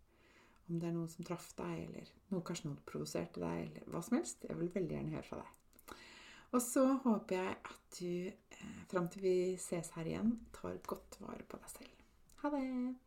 om 0.67 0.79
det 0.81 0.89
er 0.89 0.95
noe 0.97 1.07
som 1.07 1.23
traff 1.23 1.51
deg, 1.55 1.85
eller 1.85 2.09
noe, 2.33 2.43
kanskje 2.43 2.71
noe 2.71 2.83
provoserte 2.89 3.39
deg, 3.39 3.61
eller 3.69 3.93
hva 3.93 4.01
som 4.03 4.17
helst. 4.17 4.43
Jeg 4.49 4.59
vil 4.59 4.73
veldig 4.73 4.97
gjerne 4.97 5.15
høre 5.15 5.27
fra 5.29 5.39
deg. 5.39 5.53
Og 6.55 6.63
så 6.63 6.83
håper 7.03 7.39
jeg 7.39 7.55
at 7.71 7.99
du, 7.99 8.11
eh, 8.57 8.77
fram 8.91 9.07
til 9.11 9.23
vi 9.23 9.35
ses 9.61 9.93
her 9.95 10.07
igjen, 10.07 10.33
tar 10.55 10.79
godt 10.87 11.19
vare 11.23 11.47
på 11.47 11.59
deg 11.61 11.75
selv. 11.77 12.07
Ha 12.43 12.55
det! 12.55 13.06